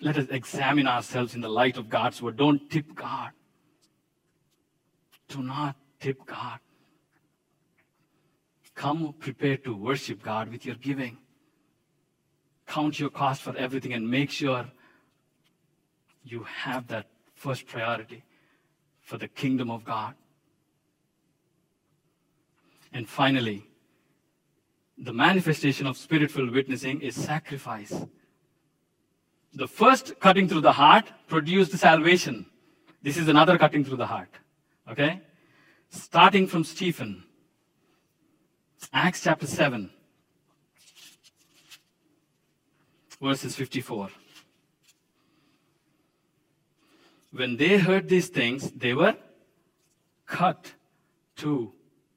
Let 0.00 0.16
us 0.16 0.26
examine 0.30 0.86
ourselves 0.86 1.34
in 1.34 1.40
the 1.40 1.48
light 1.48 1.76
of 1.76 1.88
God's 1.88 2.22
word. 2.22 2.36
Don't 2.36 2.70
tip 2.70 2.94
God. 2.94 3.30
Do 5.28 5.42
not 5.42 5.76
tip 6.00 6.24
God. 6.24 6.60
Come 8.74 9.12
prepared 9.18 9.64
to 9.64 9.74
worship 9.74 10.22
God 10.22 10.50
with 10.50 10.64
your 10.64 10.76
giving. 10.76 11.18
Count 12.66 13.00
your 13.00 13.10
cost 13.10 13.42
for 13.42 13.56
everything 13.56 13.92
and 13.92 14.08
make 14.08 14.30
sure 14.30 14.70
you 16.22 16.44
have 16.44 16.86
that 16.88 17.06
first 17.34 17.66
priority 17.66 18.22
for 19.00 19.18
the 19.18 19.26
kingdom 19.26 19.70
of 19.70 19.84
God. 19.84 20.14
And 22.92 23.08
finally, 23.08 23.66
the 24.96 25.12
manifestation 25.12 25.86
of 25.86 25.96
spirit 25.96 26.30
filled 26.30 26.50
witnessing 26.50 27.00
is 27.00 27.14
sacrifice. 27.14 28.04
The 29.54 29.66
first 29.66 30.18
cutting 30.20 30.48
through 30.48 30.60
the 30.60 30.72
heart 30.72 31.06
produced 31.26 31.72
salvation. 31.72 32.46
This 33.02 33.16
is 33.16 33.28
another 33.28 33.58
cutting 33.58 33.84
through 33.84 33.96
the 33.96 34.06
heart. 34.06 34.30
Okay? 34.90 35.20
Starting 35.90 36.46
from 36.46 36.64
Stephen, 36.64 37.24
Acts 38.92 39.22
chapter 39.22 39.46
7, 39.46 39.90
verses 43.20 43.56
54. 43.56 44.10
When 47.32 47.56
they 47.56 47.78
heard 47.78 48.08
these 48.08 48.28
things, 48.28 48.70
they 48.72 48.94
were 48.94 49.16
cut 50.26 50.72
to 51.36 51.72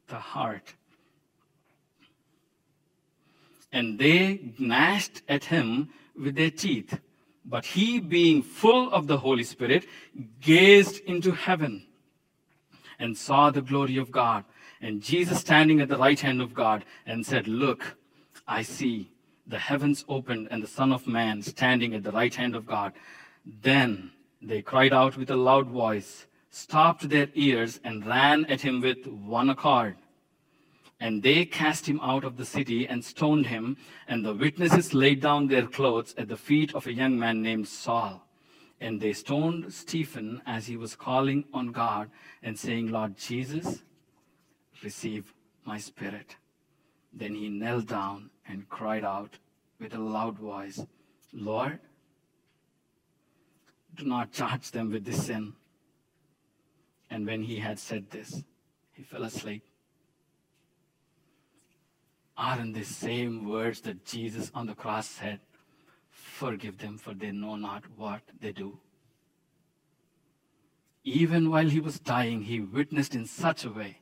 the 0.08 0.16
heart. 0.16 0.74
And 3.72 3.98
they 3.98 4.54
gnashed 4.58 5.22
at 5.28 5.46
him 5.46 5.90
with 6.16 6.36
their 6.36 6.52
teeth. 6.52 7.00
But 7.46 7.66
he, 7.66 8.00
being 8.00 8.44
full 8.44 8.92
of 8.92 9.08
the 9.08 9.18
Holy 9.18 9.44
Spirit, 9.44 9.86
gazed 10.40 11.00
into 11.06 11.32
heaven 11.32 11.88
and 13.00 13.18
saw 13.18 13.50
the 13.50 13.62
glory 13.62 13.98
of 13.98 14.12
God, 14.12 14.46
and 14.80 15.02
Jesus 15.02 15.40
standing 15.40 15.82
at 15.82 15.90
the 15.90 15.98
right 15.98 16.20
hand 16.20 16.42
of 16.42 16.54
God, 16.54 16.86
and 17.06 17.26
said, 17.26 17.48
Look, 17.48 17.98
I 18.48 18.62
see 18.62 19.12
the 19.48 19.60
heavens 19.60 20.06
opened 20.08 20.48
and 20.52 20.62
the 20.62 20.68
Son 20.68 20.92
of 20.92 21.08
Man 21.08 21.42
standing 21.42 21.94
at 21.94 22.04
the 22.04 22.12
right 22.12 22.34
hand 22.34 22.56
of 22.56 22.66
God. 22.66 22.94
Then 23.46 24.12
they 24.42 24.62
cried 24.62 24.94
out 24.94 25.18
with 25.18 25.30
a 25.32 25.36
loud 25.36 25.68
voice, 25.68 26.28
stopped 26.52 27.10
their 27.10 27.30
ears, 27.34 27.80
and 27.84 28.06
ran 28.06 28.46
at 28.46 28.62
him 28.62 28.82
with 28.82 29.06
one 29.08 29.50
accord. 29.50 29.96
And 31.02 31.24
they 31.24 31.46
cast 31.46 31.90
him 31.90 32.00
out 32.00 32.24
of 32.24 32.38
the 32.38 32.46
city 32.46 32.88
and 32.88 33.04
stoned 33.04 33.48
him, 33.48 33.76
and 34.08 34.24
the 34.24 34.36
witnesses 34.36 34.94
laid 34.94 35.20
down 35.20 35.48
their 35.48 35.66
clothes 35.66 36.14
at 36.16 36.28
the 36.28 36.38
feet 36.38 36.76
of 36.76 36.86
a 36.86 36.94
young 36.94 37.18
man 37.18 37.42
named 37.42 37.68
Saul. 37.68 38.24
And 38.80 39.02
they 39.02 39.14
stoned 39.14 39.74
Stephen 39.74 40.44
as 40.46 40.68
he 40.68 40.78
was 40.78 40.96
calling 40.96 41.46
on 41.56 41.72
God 41.72 42.12
and 42.44 42.58
saying, 42.58 42.92
Lord 42.92 43.18
Jesus, 43.18 43.82
receive 44.84 45.34
my 45.66 45.80
spirit. 45.80 46.36
Then 47.12 47.34
he 47.34 47.50
knelt 47.50 47.88
down 47.88 48.30
and 48.48 48.70
cried 48.70 49.04
out 49.04 49.40
with 49.80 49.96
a 49.96 50.00
loud 50.00 50.38
voice, 50.38 50.86
Lord, 51.34 51.80
do 53.96 54.06
not 54.06 54.32
charge 54.32 54.70
them 54.70 54.92
with 54.92 55.04
this 55.04 55.26
sin. 55.26 55.54
And 57.10 57.26
when 57.26 57.42
he 57.42 57.58
had 57.58 57.80
said 57.80 58.12
this, 58.12 58.44
he 58.94 59.02
fell 59.02 59.24
asleep 59.24 59.64
aren't 62.42 62.74
the 62.74 62.84
same 62.84 63.48
words 63.48 63.82
that 63.82 64.04
Jesus 64.04 64.52
on 64.56 64.66
the 64.66 64.74
cross 64.74 65.08
said, 65.08 65.40
Forgive 66.10 66.80
them, 66.80 66.98
for 66.98 67.14
they 67.14 67.32
know 67.32 67.56
not 67.56 67.84
what 67.96 68.22
they 68.42 68.52
do. 68.52 68.80
Even 71.04 71.52
while 71.52 71.70
he 71.70 71.80
was 71.80 72.00
dying, 72.00 72.42
he 72.42 72.60
witnessed 72.60 73.14
in 73.14 73.26
such 73.28 73.64
a 73.64 73.70
way. 73.70 74.00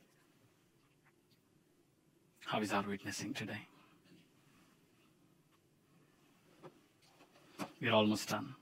How 2.46 2.60
is 2.60 2.72
our 2.72 2.82
witnessing 2.82 3.34
today? 3.34 3.66
We're 7.80 7.92
almost 7.92 8.30
done. 8.30 8.54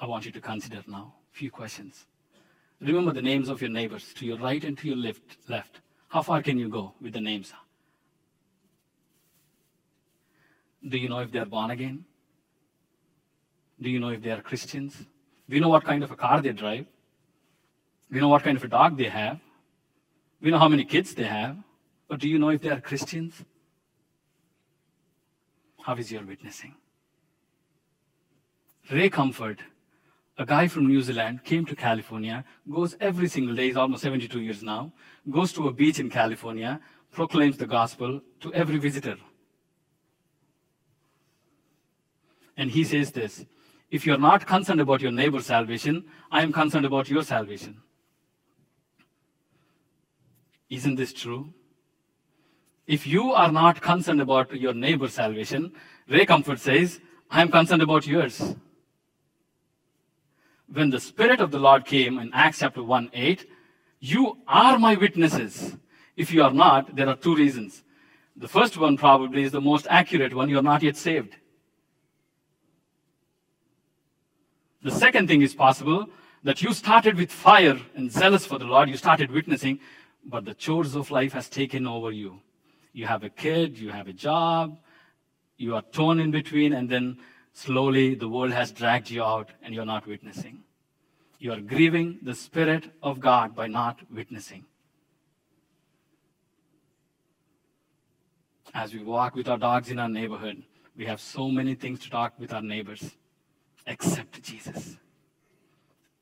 I 0.00 0.06
want 0.06 0.26
you 0.26 0.32
to 0.32 0.40
consider 0.40 0.82
now 0.88 1.14
a 1.32 1.36
few 1.36 1.50
questions. 1.50 2.06
Remember 2.80 3.12
the 3.12 3.22
names 3.22 3.48
of 3.48 3.60
your 3.60 3.70
neighbors 3.70 4.12
to 4.14 4.26
your 4.26 4.38
right 4.38 4.62
and 4.64 4.76
to 4.78 4.88
your 4.88 4.96
left. 4.96 5.36
left. 5.48 5.80
How 6.08 6.22
far 6.22 6.42
can 6.42 6.58
you 6.58 6.68
go 6.68 6.94
with 7.00 7.12
the 7.12 7.20
names? 7.20 7.52
Do 10.86 10.96
you 10.96 11.08
know 11.08 11.20
if 11.20 11.32
they 11.32 11.38
are 11.38 11.46
born 11.46 11.70
again? 11.70 12.04
Do 13.80 13.90
you 13.90 14.00
know 14.00 14.08
if 14.10 14.22
they 14.22 14.30
are 14.30 14.40
Christians? 14.40 14.96
We 15.48 15.60
know 15.60 15.68
what 15.68 15.84
kind 15.84 16.02
of 16.02 16.10
a 16.10 16.16
car 16.16 16.40
they 16.40 16.52
drive? 16.52 16.86
We 18.10 18.20
know 18.20 18.28
what 18.28 18.42
kind 18.42 18.56
of 18.56 18.64
a 18.64 18.68
dog 18.68 18.96
they 18.96 19.04
have? 19.04 19.38
We 20.40 20.50
know 20.50 20.58
how 20.58 20.68
many 20.68 20.84
kids 20.84 21.14
they 21.14 21.24
have. 21.24 21.56
But 22.08 22.20
do 22.20 22.28
you 22.28 22.38
know 22.38 22.48
if 22.50 22.62
they 22.62 22.70
are 22.70 22.80
Christians? 22.80 23.44
How 25.82 25.94
is 25.96 26.10
your 26.10 26.22
witnessing? 26.22 26.74
Ray 28.90 29.10
Comfort, 29.10 29.58
a 30.38 30.46
guy 30.46 30.66
from 30.66 30.86
New 30.86 31.02
Zealand, 31.02 31.44
came 31.44 31.66
to 31.66 31.76
California, 31.76 32.44
goes 32.70 32.96
every 33.00 33.28
single 33.28 33.54
day, 33.54 33.66
he's 33.66 33.76
almost 33.76 34.02
72 34.02 34.40
years 34.40 34.62
now, 34.62 34.92
goes 35.30 35.52
to 35.52 35.68
a 35.68 35.72
beach 35.72 36.00
in 36.00 36.08
California, 36.08 36.80
proclaims 37.12 37.58
the 37.58 37.66
gospel 37.66 38.22
to 38.40 38.54
every 38.54 38.78
visitor. 38.78 39.16
And 42.58 42.72
he 42.72 42.84
says 42.84 43.12
this 43.12 43.46
If 43.90 44.04
you're 44.04 44.18
not 44.18 44.46
concerned 44.46 44.82
about 44.82 45.00
your 45.00 45.12
neighbor's 45.12 45.46
salvation, 45.46 46.04
I 46.30 46.42
am 46.42 46.52
concerned 46.52 46.84
about 46.84 47.08
your 47.08 47.22
salvation. 47.22 47.80
Isn't 50.68 50.96
this 50.96 51.14
true? 51.14 51.54
If 52.86 53.06
you 53.06 53.32
are 53.32 53.52
not 53.52 53.80
concerned 53.80 54.20
about 54.20 54.52
your 54.54 54.74
neighbor's 54.74 55.14
salvation, 55.14 55.72
Ray 56.08 56.26
Comfort 56.26 56.58
says, 56.58 57.00
I 57.30 57.42
am 57.42 57.50
concerned 57.50 57.82
about 57.82 58.06
yours. 58.06 58.54
When 60.70 60.90
the 60.90 61.00
Spirit 61.00 61.40
of 61.40 61.50
the 61.50 61.58
Lord 61.58 61.86
came 61.86 62.18
in 62.18 62.30
Acts 62.34 62.58
chapter 62.58 62.82
1 62.82 63.10
8, 63.12 63.46
you 64.00 64.38
are 64.46 64.78
my 64.78 64.94
witnesses. 64.94 65.76
If 66.16 66.32
you 66.32 66.42
are 66.42 66.52
not, 66.52 66.96
there 66.96 67.08
are 67.08 67.16
two 67.16 67.36
reasons. 67.36 67.84
The 68.36 68.48
first 68.48 68.76
one 68.76 68.96
probably 68.96 69.44
is 69.44 69.52
the 69.52 69.60
most 69.60 69.86
accurate 69.88 70.34
one. 70.34 70.48
You 70.48 70.58
are 70.58 70.62
not 70.62 70.82
yet 70.82 70.96
saved. 70.96 71.36
The 74.82 74.90
second 74.90 75.28
thing 75.28 75.42
is 75.42 75.54
possible 75.54 76.08
that 76.44 76.62
you 76.62 76.72
started 76.72 77.16
with 77.16 77.32
fire 77.32 77.80
and 77.94 78.10
zealous 78.10 78.46
for 78.46 78.58
the 78.58 78.64
Lord. 78.64 78.88
You 78.88 78.96
started 78.96 79.30
witnessing, 79.30 79.80
but 80.24 80.44
the 80.44 80.54
chores 80.54 80.94
of 80.94 81.10
life 81.10 81.32
has 81.32 81.48
taken 81.48 81.86
over 81.86 82.12
you. 82.12 82.40
You 82.92 83.06
have 83.06 83.24
a 83.24 83.28
kid, 83.28 83.78
you 83.78 83.90
have 83.90 84.08
a 84.08 84.12
job, 84.12 84.78
you 85.56 85.74
are 85.74 85.82
torn 85.82 86.20
in 86.20 86.30
between, 86.30 86.72
and 86.72 86.88
then 86.88 87.18
slowly 87.52 88.14
the 88.14 88.28
world 88.28 88.52
has 88.52 88.70
dragged 88.70 89.10
you 89.10 89.22
out 89.22 89.50
and 89.62 89.74
you're 89.74 89.84
not 89.84 90.06
witnessing. 90.06 90.60
You 91.40 91.52
are 91.52 91.60
grieving 91.60 92.18
the 92.22 92.34
Spirit 92.34 92.90
of 93.02 93.20
God 93.20 93.54
by 93.54 93.66
not 93.66 94.00
witnessing. 94.12 94.64
As 98.74 98.92
we 98.92 99.02
walk 99.02 99.34
with 99.34 99.48
our 99.48 99.58
dogs 99.58 99.90
in 99.90 99.98
our 99.98 100.08
neighborhood, 100.08 100.62
we 100.96 101.06
have 101.06 101.20
so 101.20 101.48
many 101.48 101.74
things 101.74 102.00
to 102.00 102.10
talk 102.10 102.38
with 102.38 102.52
our 102.52 102.62
neighbors. 102.62 103.16
Except 103.88 104.42
Jesus. 104.42 104.98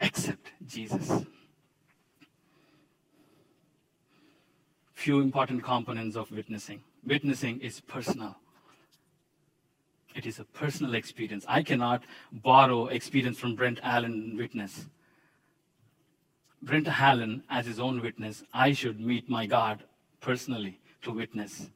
Accept 0.00 0.52
Jesus. 0.66 1.24
Few 4.94 5.20
important 5.20 5.64
components 5.64 6.16
of 6.16 6.30
witnessing. 6.30 6.80
Witnessing 7.04 7.60
is 7.60 7.80
personal. 7.80 8.36
It 10.14 10.26
is 10.26 10.38
a 10.38 10.44
personal 10.44 10.94
experience. 10.94 11.44
I 11.48 11.62
cannot 11.62 12.04
borrow 12.32 12.86
experience 12.86 13.38
from 13.38 13.56
Brent 13.56 13.80
Allen 13.82 14.36
witness. 14.38 14.86
Brent 16.62 16.88
Allen, 16.88 17.42
as 17.50 17.66
his 17.66 17.80
own 17.80 18.00
witness, 18.00 18.44
I 18.54 18.72
should 18.72 19.00
meet 19.00 19.28
my 19.28 19.44
God 19.44 19.82
personally 20.20 20.80
to 21.02 21.10
witness. 21.10 21.68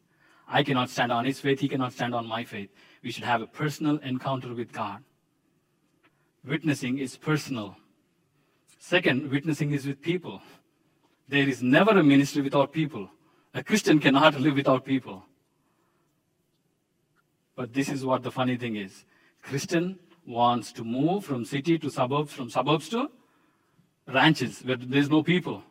I 0.48 0.62
cannot 0.62 0.88
stand 0.88 1.10
on 1.12 1.24
his 1.24 1.40
faith, 1.40 1.60
he 1.60 1.68
cannot 1.68 1.92
stand 1.92 2.14
on 2.14 2.26
my 2.26 2.44
faith. 2.44 2.70
We 3.02 3.10
should 3.10 3.24
have 3.24 3.42
a 3.42 3.46
personal 3.46 3.98
encounter 3.98 4.54
with 4.54 4.72
God. 4.72 5.02
Witnessing 6.46 6.98
is 6.98 7.16
personal. 7.16 7.76
Second, 8.78 9.30
witnessing 9.30 9.72
is 9.72 9.86
with 9.86 10.00
people. 10.00 10.40
There 11.28 11.48
is 11.48 11.62
never 11.62 11.92
a 11.92 12.02
ministry 12.02 12.42
without 12.42 12.72
people. 12.72 13.10
A 13.54 13.62
Christian 13.62 13.98
cannot 13.98 14.40
live 14.40 14.54
without 14.54 14.84
people. 14.84 15.24
But 17.56 17.74
this 17.74 17.88
is 17.88 18.04
what 18.04 18.22
the 18.22 18.30
funny 18.30 18.56
thing 18.56 18.76
is. 18.76 19.04
Christian 19.42 19.98
wants 20.26 20.72
to 20.72 20.84
move 20.84 21.24
from 21.24 21.44
city 21.44 21.78
to 21.78 21.90
suburbs, 21.90 22.32
from 22.32 22.48
suburbs 22.48 22.88
to 22.90 23.10
ranches 24.06 24.60
where 24.60 24.76
there's 24.76 25.10
no 25.10 25.22
people. 25.22 25.62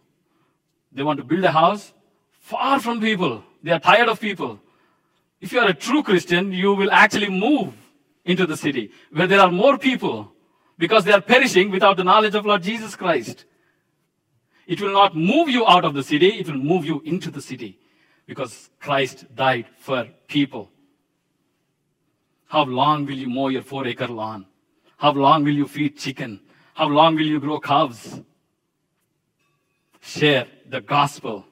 They 0.91 1.03
want 1.03 1.17
to 1.17 1.26
build 1.26 1.43
a 1.43 1.51
house 1.51 1.93
far 2.39 2.80
from 2.80 2.99
people. 2.99 3.43
They 3.63 3.72
are 3.72 3.80
tired 3.80 4.09
of 4.09 4.20
people. 4.20 4.59
If 5.41 5.51
you 5.51 5.59
are 5.59 5.70
a 5.70 5.74
true 5.74 6.03
Christian, 6.03 6.51
you 6.51 6.74
will 6.74 6.91
actually 6.91 7.30
move 7.30 7.74
into 8.26 8.45
the 8.45 8.57
city 8.57 8.91
where 9.11 9.28
there 9.28 9.39
are 9.39 9.51
more 9.51 9.78
people 9.78 10.32
because 10.80 11.03
they 11.03 11.11
are 11.11 11.21
perishing 11.21 11.69
without 11.69 11.97
the 11.97 12.03
knowledge 12.03 12.34
of 12.34 12.45
Lord 12.45 12.63
Jesus 12.63 12.95
Christ. 12.95 13.45
It 14.65 14.80
will 14.82 14.93
not 14.93 15.15
move 15.15 15.49
you 15.49 15.67
out 15.67 15.84
of 15.84 15.93
the 15.93 16.03
city, 16.03 16.30
it 16.30 16.47
will 16.47 16.57
move 16.57 16.86
you 16.86 17.01
into 17.05 17.30
the 17.30 17.41
city 17.41 17.77
because 18.25 18.69
Christ 18.80 19.25
died 19.36 19.65
for 19.77 20.07
people. 20.27 20.71
How 22.47 22.63
long 22.63 23.05
will 23.05 23.15
you 23.15 23.27
mow 23.27 23.49
your 23.49 23.61
four 23.61 23.86
acre 23.86 24.07
lawn? 24.07 24.45
How 24.97 25.11
long 25.11 25.43
will 25.43 25.53
you 25.53 25.67
feed 25.67 25.97
chicken? 25.97 26.39
How 26.73 26.88
long 26.88 27.15
will 27.15 27.25
you 27.25 27.39
grow 27.39 27.59
calves? 27.59 28.21
Share 29.99 30.47
the 30.67 30.82
gospel. 30.82 31.45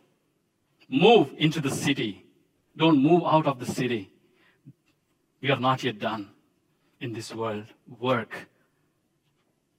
Move 0.89 1.33
into 1.37 1.59
the 1.59 1.69
city. 1.69 2.25
Don't 2.77 3.01
move 3.01 3.23
out 3.25 3.45
of 3.45 3.59
the 3.59 3.65
city. 3.65 4.09
We 5.41 5.51
are 5.51 5.59
not 5.59 5.83
yet 5.83 5.99
done 5.99 6.29
in 7.01 7.11
this 7.13 7.33
world. 7.33 7.65
Work. 7.99 8.47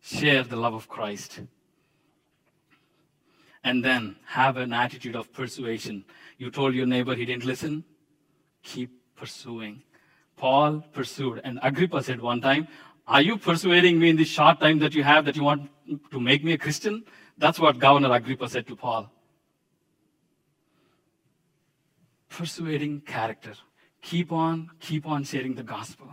Share 0.01 0.43
the 0.43 0.57
love 0.57 0.75
of 0.75 0.89
Christ. 0.89 1.41
And 3.65 3.85
then 3.85 4.17
have 4.27 4.57
an 4.57 4.73
attitude 4.73 5.17
of 5.17 5.33
persuasion. 5.33 6.05
You 6.39 6.51
told 6.51 6.75
your 6.75 6.87
neighbor 6.87 7.15
he 7.15 7.25
didn't 7.25 7.45
listen? 7.45 7.85
Keep 8.63 8.91
pursuing. 9.17 9.83
Paul 10.37 10.85
pursued. 10.93 11.41
And 11.45 11.59
Agrippa 11.63 12.03
said 12.03 12.21
one 12.21 12.41
time, 12.41 12.69
Are 13.07 13.21
you 13.21 13.37
persuading 13.37 13.99
me 13.99 14.11
in 14.11 14.17
this 14.17 14.29
short 14.29 14.61
time 14.61 14.79
that 14.79 14.95
you 14.95 15.03
have 15.03 15.25
that 15.25 15.37
you 15.37 15.43
want 15.43 15.71
to 16.11 16.21
make 16.21 16.45
me 16.45 16.53
a 16.53 16.59
Christian? 16.59 17.05
That's 17.37 17.59
what 17.59 17.79
Governor 17.79 18.13
Agrippa 18.13 18.49
said 18.49 18.67
to 18.69 18.77
Paul. 18.77 19.11
Persuading 22.29 23.03
character. 23.03 23.55
Keep 24.03 24.33
on, 24.33 24.71
keep 24.81 25.07
on 25.07 25.25
sharing 25.25 25.55
the 25.55 25.63
gospel. 25.63 26.09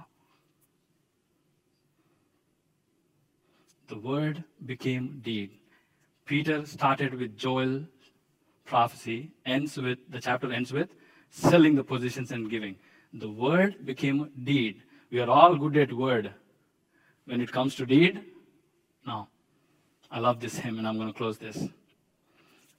The 3.87 3.97
word 3.97 4.43
became 4.65 5.21
deed. 5.23 5.51
Peter 6.25 6.65
started 6.65 7.13
with 7.13 7.37
Joel 7.37 7.85
prophecy, 8.65 9.31
ends 9.45 9.77
with, 9.77 9.99
the 10.09 10.19
chapter 10.19 10.51
ends 10.51 10.73
with 10.73 10.89
selling 11.29 11.75
the 11.75 11.83
positions 11.83 12.31
and 12.31 12.49
giving. 12.49 12.75
The 13.13 13.29
word 13.29 13.85
became 13.85 14.31
deed. 14.43 14.81
We 15.11 15.19
are 15.19 15.29
all 15.29 15.57
good 15.57 15.77
at 15.77 15.93
word. 15.93 16.33
When 17.25 17.41
it 17.41 17.51
comes 17.51 17.75
to 17.75 17.85
deed, 17.85 18.21
no. 19.05 19.27
I 20.09 20.19
love 20.19 20.39
this 20.39 20.57
hymn 20.57 20.77
and 20.77 20.87
I'm 20.87 20.97
going 20.97 21.11
to 21.11 21.17
close 21.17 21.37
this. 21.37 21.67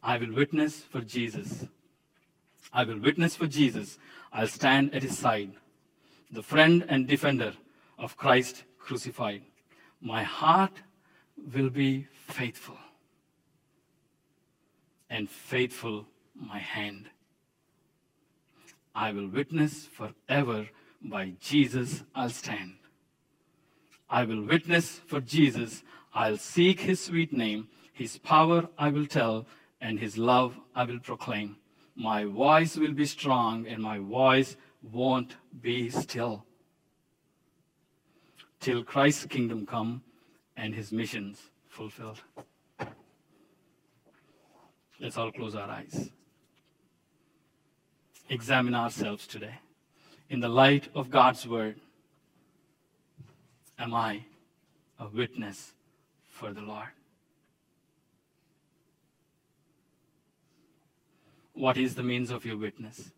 I 0.02 0.16
will 0.16 0.32
witness 0.32 0.80
for 0.80 1.00
Jesus. 1.00 1.66
I 2.72 2.84
will 2.84 2.98
witness 2.98 3.36
for 3.36 3.46
Jesus. 3.46 3.98
I'll 4.32 4.46
stand 4.46 4.94
at 4.94 5.02
his 5.02 5.18
side, 5.18 5.52
the 6.30 6.42
friend 6.42 6.84
and 6.88 7.06
defender 7.06 7.52
of 7.98 8.16
Christ 8.16 8.64
crucified. 8.78 9.42
My 10.00 10.22
heart 10.22 10.82
will 11.54 11.70
be 11.70 12.06
faithful, 12.28 12.78
and 15.10 15.28
faithful 15.28 16.06
my 16.34 16.58
hand. 16.58 17.10
I 18.94 19.12
will 19.12 19.28
witness 19.28 19.86
forever 19.86 20.68
by 21.02 21.32
Jesus 21.40 22.02
I'll 22.14 22.30
stand. 22.30 22.74
I 24.08 24.24
will 24.24 24.42
witness 24.42 25.00
for 25.06 25.20
Jesus. 25.20 25.82
I'll 26.14 26.38
seek 26.38 26.80
his 26.80 27.00
sweet 27.00 27.32
name. 27.32 27.68
His 27.92 28.18
power 28.18 28.68
I 28.78 28.88
will 28.88 29.06
tell, 29.06 29.46
and 29.80 29.98
his 29.98 30.16
love 30.16 30.58
I 30.74 30.84
will 30.84 31.00
proclaim. 31.00 31.56
My 31.94 32.24
voice 32.24 32.76
will 32.76 32.92
be 32.92 33.06
strong, 33.06 33.66
and 33.66 33.82
my 33.82 33.98
voice 33.98 34.56
won't 34.82 35.36
be 35.60 35.90
still. 35.90 36.44
Till 38.60 38.82
Christ's 38.82 39.26
kingdom 39.26 39.66
come 39.66 40.02
and 40.56 40.74
his 40.74 40.92
missions 40.92 41.40
fulfilled. 41.68 42.20
Let's 44.98 45.18
all 45.18 45.30
close 45.30 45.54
our 45.54 45.68
eyes. 45.68 46.10
Examine 48.28 48.74
ourselves 48.74 49.26
today. 49.26 49.54
In 50.30 50.40
the 50.40 50.48
light 50.48 50.88
of 50.94 51.10
God's 51.10 51.46
word, 51.46 51.76
am 53.78 53.94
I 53.94 54.24
a 54.98 55.06
witness 55.06 55.72
for 56.28 56.52
the 56.52 56.62
Lord? 56.62 56.88
What 61.52 61.76
is 61.76 61.94
the 61.94 62.02
means 62.02 62.30
of 62.30 62.44
your 62.44 62.56
witness? 62.56 63.10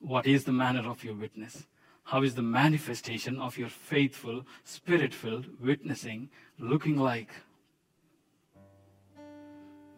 What 0.00 0.26
is 0.26 0.44
the 0.44 0.52
manner 0.52 0.88
of 0.88 1.04
your 1.04 1.14
witness? 1.14 1.66
How 2.04 2.22
is 2.22 2.34
the 2.34 2.42
manifestation 2.42 3.40
of 3.40 3.56
your 3.56 3.70
faithful, 3.70 4.46
spirit 4.62 5.14
filled 5.14 5.46
witnessing 5.58 6.28
looking 6.58 6.96
like? 6.96 7.30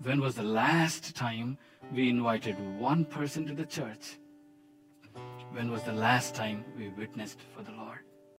When 0.02 0.20
was 0.20 0.36
the 0.36 0.44
last 0.44 1.16
time 1.16 1.58
we 1.92 2.08
invited 2.08 2.56
one 2.78 3.04
person 3.04 3.44
to 3.46 3.54
the 3.54 3.66
church? 3.66 4.18
When 5.50 5.70
was 5.70 5.82
the 5.82 5.92
last 5.92 6.34
time 6.34 6.64
we 6.78 6.90
witnessed 6.90 7.40
for 7.54 7.62
the 7.62 7.72
Lord? 7.72 8.05